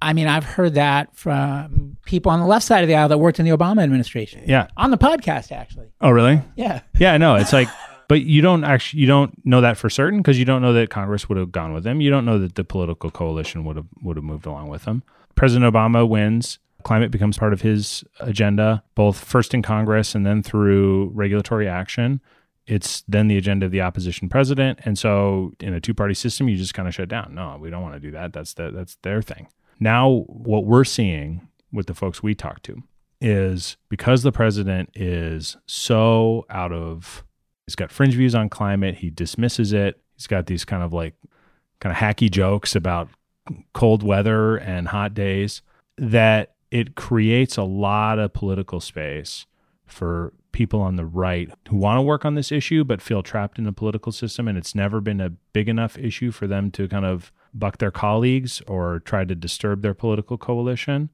[0.00, 3.18] I mean, I've heard that from people on the left side of the aisle that
[3.18, 4.44] worked in the Obama administration.
[4.46, 4.68] Yeah.
[4.76, 5.88] On the podcast, actually.
[6.00, 6.40] Oh, really?
[6.54, 6.82] Yeah.
[6.96, 7.34] Yeah, I know.
[7.34, 7.66] it's like,
[8.06, 10.90] but you don't actually you don't know that for certain because you don't know that
[10.90, 12.00] Congress would have gone with them.
[12.00, 15.02] You don't know that the political coalition would have would have moved along with them.
[15.34, 16.60] President Obama wins.
[16.82, 22.20] Climate becomes part of his agenda, both first in Congress and then through regulatory action.
[22.66, 26.48] It's then the agenda of the opposition president, and so in a two party system,
[26.48, 27.34] you just kind of shut down.
[27.34, 28.32] No, we don't want to do that.
[28.32, 29.48] That's the, that's their thing.
[29.80, 32.82] Now, what we're seeing with the folks we talk to
[33.20, 37.24] is because the president is so out of
[37.70, 38.96] He's got fringe views on climate.
[38.96, 40.00] He dismisses it.
[40.16, 41.14] He's got these kind of like
[41.78, 43.08] kind of hacky jokes about
[43.74, 45.62] cold weather and hot days
[45.96, 49.46] that it creates a lot of political space
[49.86, 53.58] for people on the right who want to work on this issue but feel trapped
[53.58, 56.88] in the political system and it's never been a big enough issue for them to
[56.88, 61.10] kind of buck their colleagues or try to disturb their political coalition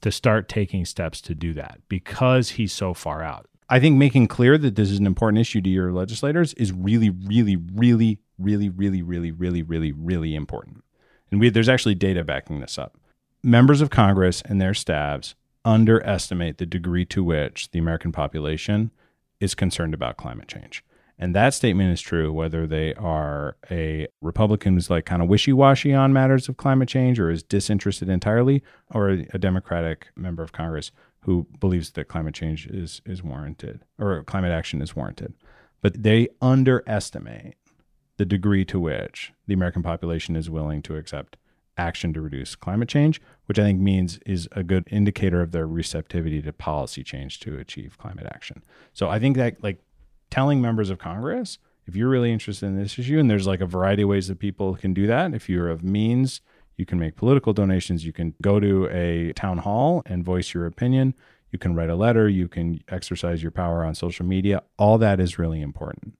[0.00, 3.46] to start taking steps to do that because he's so far out.
[3.68, 7.10] I think making clear that this is an important issue to your legislators is really,
[7.10, 10.82] really, really, really, really, really, really, really, really important.
[11.30, 12.96] And we, there's actually data backing this up.
[13.42, 15.34] Members of Congress and their staffs
[15.64, 18.90] underestimate the degree to which the American population
[19.40, 20.84] is concerned about climate change.
[21.18, 25.54] And that statement is true whether they are a Republican who's like kind of wishy
[25.54, 30.52] washy on matters of climate change or is disinterested entirely, or a Democratic member of
[30.52, 35.34] Congress who believes that climate change is is warranted or climate action is warranted.
[35.80, 37.56] But they underestimate
[38.18, 41.36] the degree to which the American population is willing to accept
[41.80, 45.66] action to reduce climate change, which I think means is a good indicator of their
[45.66, 48.62] receptivity to policy change to achieve climate action.
[48.92, 49.78] So I think that like
[50.30, 53.66] telling members of Congress, if you're really interested in this issue, and there's like a
[53.66, 55.34] variety of ways that people can do that.
[55.34, 56.40] If you're of means,
[56.76, 58.04] you can make political donations.
[58.04, 61.14] You can go to a town hall and voice your opinion.
[61.50, 62.28] You can write a letter.
[62.28, 64.62] You can exercise your power on social media.
[64.78, 66.14] All that is really important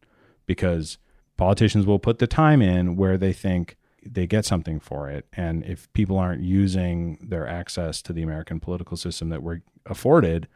[0.47, 0.99] because
[1.37, 5.27] politicians will put the time in where they think they get something for it.
[5.33, 10.49] And if people aren't using their access to the American political system that we're afforded,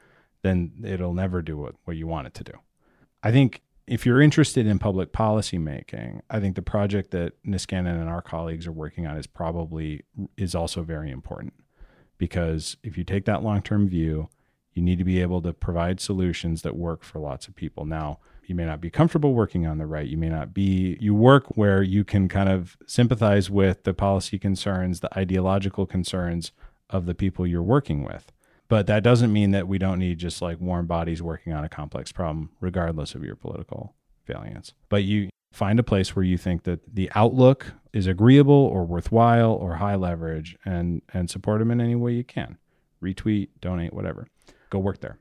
[0.42, 2.52] then it'll never do what, what you want it to do.
[3.22, 8.00] I think if you're interested in public policy making, I think the project that Niskanen
[8.00, 10.02] and our colleagues are working on is probably
[10.36, 11.54] is also very important
[12.16, 14.28] because if you take that long-term view,
[14.72, 17.84] you need to be able to provide solutions that work for lots of people.
[17.84, 18.18] Now,
[18.48, 20.06] you may not be comfortable working on the right.
[20.06, 24.38] You may not be, you work where you can kind of sympathize with the policy
[24.38, 26.52] concerns, the ideological concerns
[26.90, 28.32] of the people you're working with.
[28.68, 31.68] But that doesn't mean that we don't need just like warm bodies working on a
[31.68, 33.94] complex problem, regardless of your political
[34.26, 34.72] valiance.
[34.88, 39.52] But you find a place where you think that the outlook is agreeable or worthwhile
[39.52, 42.58] or high leverage and, and support them in any way you can.
[43.02, 44.26] Retweet, donate, whatever.
[44.70, 45.18] Go work there.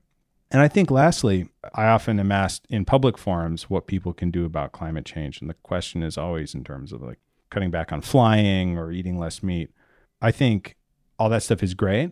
[0.53, 4.45] And I think lastly, I often am asked in public forums what people can do
[4.45, 5.41] about climate change.
[5.41, 7.17] And the question is always in terms of like
[7.49, 9.71] cutting back on flying or eating less meat.
[10.21, 10.77] I think
[11.17, 12.11] all that stuff is great.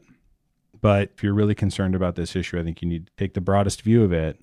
[0.82, 3.42] But if you're really concerned about this issue, I think you need to take the
[3.42, 4.40] broadest view of it.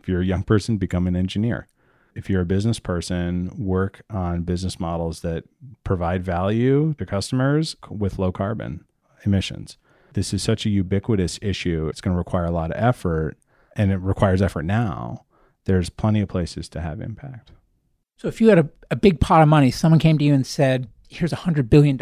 [0.00, 1.68] If you're a young person, become an engineer.
[2.16, 5.44] If you're a business person, work on business models that
[5.84, 8.84] provide value to customers with low carbon
[9.24, 9.78] emissions.
[10.14, 11.88] This is such a ubiquitous issue.
[11.88, 13.36] It's going to require a lot of effort,
[13.76, 15.24] and it requires effort now.
[15.64, 17.52] There's plenty of places to have impact.
[18.16, 20.46] So if you had a, a big pot of money, someone came to you and
[20.46, 21.98] said, here's $100 billion.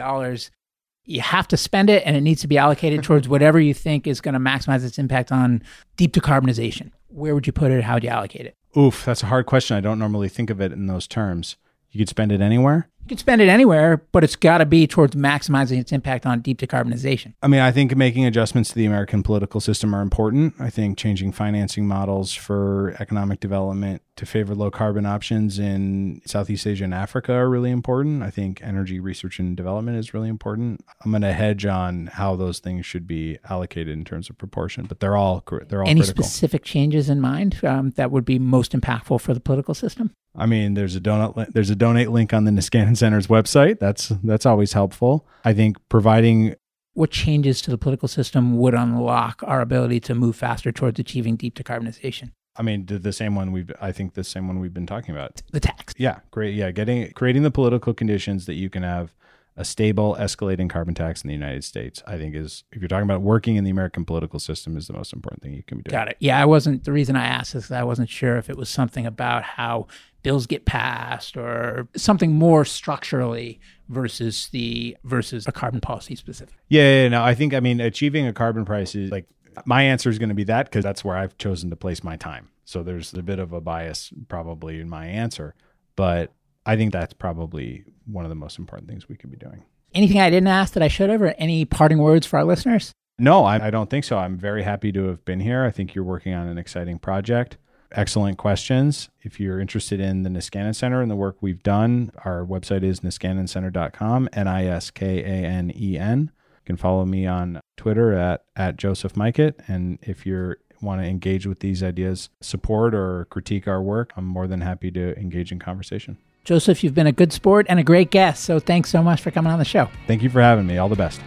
[1.04, 4.06] You have to spend it and it needs to be allocated towards whatever you think
[4.06, 5.62] is going to maximize its impact on
[5.96, 6.90] deep decarbonization.
[7.08, 7.84] Where would you put it?
[7.84, 8.56] How would you allocate it?
[8.76, 9.76] Oof, that's a hard question.
[9.76, 11.56] I don't normally think of it in those terms.
[11.90, 12.88] You could spend it anywhere.
[13.03, 16.40] You can spend it anywhere, but it's got to be towards maximizing its impact on
[16.42, 17.34] deep decarbonization.
[17.42, 20.55] I mean, I think making adjustments to the American political system are important.
[20.61, 26.66] I think changing financing models for economic development to favor low carbon options in Southeast
[26.66, 28.22] Asia and Africa are really important.
[28.22, 30.84] I think energy research and development is really important.
[31.05, 34.84] I'm going to hedge on how those things should be allocated in terms of proportion,
[34.84, 36.22] but they're all they're all Any critical.
[36.22, 40.14] specific changes in mind um, that would be most impactful for the political system?
[40.36, 42.53] I mean, there's a donut li- there's a donate link on the
[42.97, 43.78] Center's website.
[43.78, 45.26] That's that's always helpful.
[45.45, 46.55] I think providing
[46.95, 51.36] What changes to the political system would unlock our ability to move faster towards achieving
[51.36, 52.32] deep decarbonization?
[52.57, 55.14] I mean, the, the same one we've I think the same one we've been talking
[55.14, 55.43] about.
[55.53, 55.95] The tax.
[55.97, 56.55] Yeah, great.
[56.55, 59.14] Yeah, getting creating the political conditions that you can have
[59.57, 62.03] a stable, escalating carbon tax in the United States.
[62.07, 64.93] I think is if you're talking about working in the American political system, is the
[64.93, 65.93] most important thing you can be doing.
[65.93, 66.16] Got it.
[66.18, 66.84] Yeah, I wasn't.
[66.84, 69.86] The reason I asked is I wasn't sure if it was something about how
[70.22, 76.54] bills get passed or something more structurally versus the versus a carbon policy specific.
[76.68, 79.26] Yeah, yeah, no, I think I mean achieving a carbon price is like
[79.64, 82.16] my answer is going to be that because that's where I've chosen to place my
[82.16, 82.48] time.
[82.64, 85.54] So there's a bit of a bias probably in my answer,
[85.96, 86.32] but
[86.64, 89.64] I think that's probably one of the most important things we could be doing.
[89.92, 92.92] Anything I didn't ask that I should have, or any parting words for our listeners?
[93.18, 94.18] No, I, I don't think so.
[94.18, 95.64] I'm very happy to have been here.
[95.64, 97.58] I think you're working on an exciting project.
[97.93, 99.09] Excellent questions.
[99.22, 103.01] If you're interested in the Niskanen Center and the work we've done, our website is
[103.01, 106.30] niskanencenter.com, N I S K A N E N.
[106.30, 109.55] You can follow me on Twitter at, at Joseph Majkut.
[109.66, 114.24] And if you want to engage with these ideas, support or critique our work, I'm
[114.24, 116.16] more than happy to engage in conversation.
[116.45, 118.45] Joseph, you've been a good sport and a great guest.
[118.45, 119.88] So thanks so much for coming on the show.
[120.07, 120.78] Thank you for having me.
[120.78, 121.20] All the best.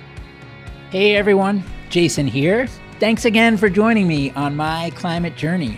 [0.91, 2.67] Hey everyone, Jason here.
[2.99, 5.77] Thanks again for joining me on my climate journey.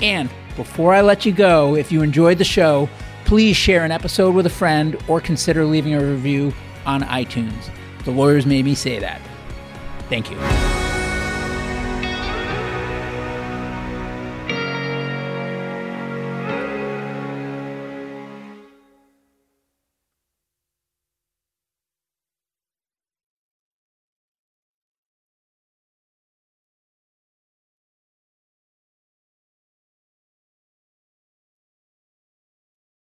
[0.00, 2.88] And before I let you go, if you enjoyed the show,
[3.26, 6.54] please share an episode with a friend or consider leaving a review
[6.86, 7.70] on iTunes.
[8.04, 9.20] The lawyers made me say that.
[10.08, 10.85] Thank you.